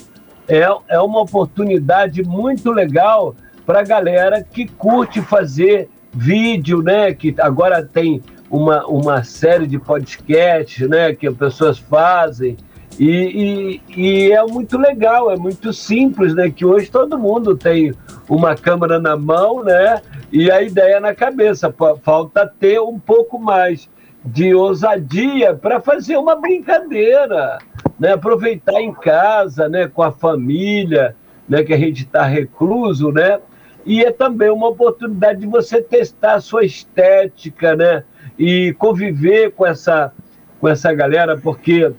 [0.48, 3.36] é, é uma oportunidade muito legal
[3.66, 7.12] para a galera que curte fazer vídeo, né?
[7.12, 11.14] Que agora tem uma, uma série de podcasts, né?
[11.14, 12.56] Que as pessoas fazem.
[12.98, 16.50] E, e, e, é muito legal, é muito simples, né?
[16.50, 17.92] Que hoje todo mundo tem
[18.26, 20.00] uma câmera na mão, né?
[20.32, 21.70] E a ideia na cabeça.
[22.02, 23.86] Falta ter um pouco mais
[24.24, 27.58] de ousadia para fazer uma brincadeira,
[27.98, 28.12] né?
[28.12, 29.88] Aproveitar em casa, né?
[29.88, 31.16] Com a família,
[31.48, 31.62] né?
[31.62, 33.38] Que a gente está recluso, né?
[33.84, 38.04] e é também uma oportunidade de você testar a sua estética, né?
[38.38, 40.12] E conviver com essa
[40.60, 41.90] com essa galera, porque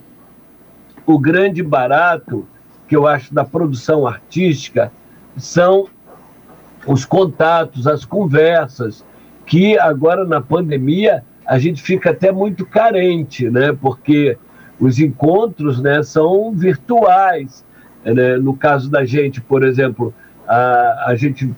[1.06, 2.48] o grande barato
[2.88, 4.92] que eu acho da produção artística
[5.36, 5.88] são
[6.86, 9.04] os contatos, as conversas,
[9.48, 13.74] que agora na pandemia a gente fica até muito carente, né?
[13.74, 14.38] Porque
[14.80, 17.66] os encontros, né, são virtuais.
[18.06, 18.38] Né?
[18.38, 20.14] No caso da gente, por exemplo,
[20.48, 21.54] a, a gente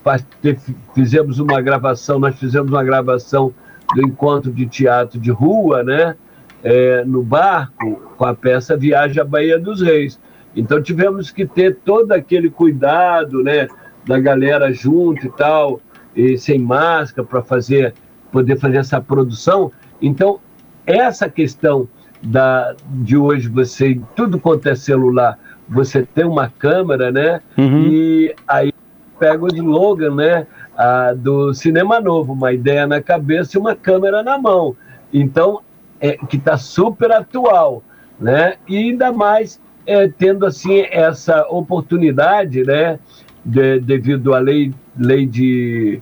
[0.96, 3.54] fizemos uma gravação, nós fizemos uma gravação
[3.94, 6.16] do encontro de teatro de rua, né?
[6.64, 10.20] É, no barco, com a peça Viagem à Bahia dos Reis.
[10.56, 13.68] Então tivemos que ter todo aquele cuidado, né?
[14.08, 15.80] Da galera junto e tal,
[16.16, 17.94] e sem máscara para fazer,
[18.32, 19.72] poder fazer essa produção.
[20.02, 20.40] Então
[20.86, 21.88] essa questão
[22.22, 25.38] da, de hoje você tudo quanto é celular
[25.68, 27.42] você tem uma câmera, né?
[27.58, 27.88] Uhum.
[27.88, 28.74] E aí
[29.20, 30.48] pega o slogan, né?
[30.78, 34.76] Ah, do cinema novo, uma ideia na cabeça e uma câmera na mão.
[35.14, 35.62] Então,
[36.02, 37.84] é, que está super atual,
[38.20, 38.56] né?
[38.68, 43.00] E ainda mais é, tendo assim essa oportunidade, né?
[43.46, 46.02] De, devido à lei, lei de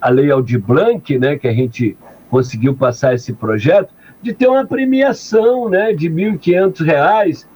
[0.00, 1.36] a lei Aldir Blanc, né?
[1.36, 1.96] Que a gente
[2.30, 3.92] conseguiu passar esse projeto
[4.22, 5.92] de ter uma premiação, né?
[5.92, 7.46] De R$ 1.500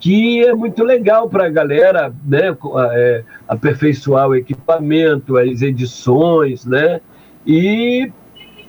[0.00, 2.56] que é muito legal para a galera né,
[2.92, 7.02] é, aperfeiçoar o equipamento, as edições, né?
[7.46, 8.10] E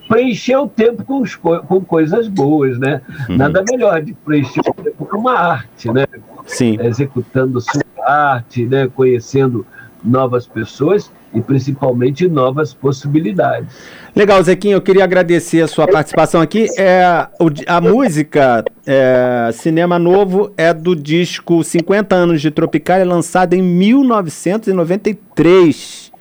[0.09, 1.23] preencher o tempo com,
[1.61, 3.01] com coisas boas, né?
[3.29, 3.37] Uhum.
[3.37, 6.05] Nada melhor de preencher o tempo com uma arte, né?
[6.45, 6.77] Sim.
[6.81, 8.89] Executando sua arte, né?
[8.93, 9.65] Conhecendo
[10.03, 13.73] novas pessoas e principalmente novas possibilidades.
[14.15, 16.67] Legal, Zequinho, eu queria agradecer a sua participação aqui.
[16.77, 17.27] É,
[17.67, 26.11] a música é, Cinema Novo é do disco 50 anos de Tropicália, lançado em 1993,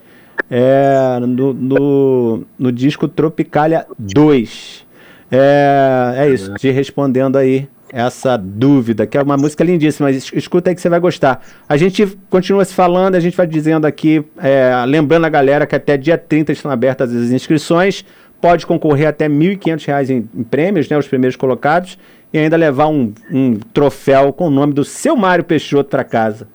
[0.49, 4.87] é, no, no, no disco Tropicália 2.
[5.33, 10.11] É, é isso, te respondendo aí essa dúvida, que é uma música lindíssima.
[10.11, 11.43] Escuta aí que você vai gostar.
[11.69, 15.75] A gente continua se falando, a gente vai dizendo aqui, é, lembrando a galera que
[15.75, 18.05] até dia 30 estão abertas as inscrições.
[18.41, 21.99] Pode concorrer até R$ 1.500 em, em prêmios, né, os primeiros colocados,
[22.33, 26.49] e ainda levar um, um troféu com o nome do seu Mário Peixoto para casa.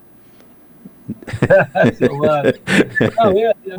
[3.20, 3.78] Não, é, é,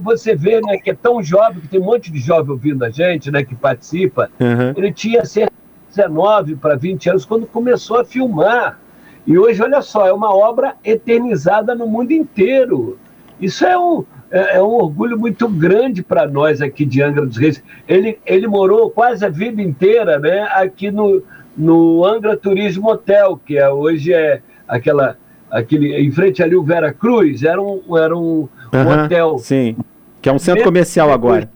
[0.00, 2.90] você vê né, que é tão jovem, que tem um monte de jovem ouvindo a
[2.90, 4.28] gente, né, que participa.
[4.40, 4.72] Uhum.
[4.76, 5.52] Ele tinha cerca
[5.96, 8.78] 19 para 20 anos, quando começou a filmar.
[9.26, 12.98] E hoje, olha só, é uma obra eternizada no mundo inteiro.
[13.40, 17.36] Isso é um, é, é um orgulho muito grande para nós aqui de Angra dos
[17.36, 17.62] Reis.
[17.88, 21.22] Ele, ele morou quase a vida inteira né, aqui no,
[21.56, 25.16] no Angra Turismo Hotel, que é, hoje é aquela,
[25.50, 29.38] aquele, em frente ali o Vera Cruz, era um, era um, uhum, hotel.
[29.38, 29.76] Sim,
[30.22, 31.50] que é um centro comercial agora.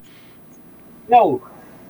[1.09, 1.41] Não,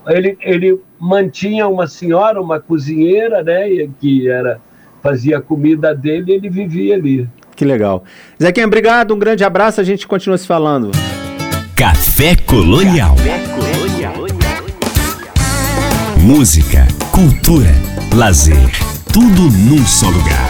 [0.07, 4.61] ele, ele mantinha uma senhora, uma cozinheira, né, que era
[5.03, 7.29] fazia a comida dele e ele vivia ali.
[7.57, 8.05] Que legal.
[8.41, 10.91] Zequinha, obrigado, um grande abraço, a gente continua se falando.
[11.75, 13.17] Café Colonial.
[13.17, 14.15] Café Colonial.
[16.19, 17.71] Música, cultura,
[18.15, 18.71] lazer,
[19.13, 20.50] tudo num só lugar.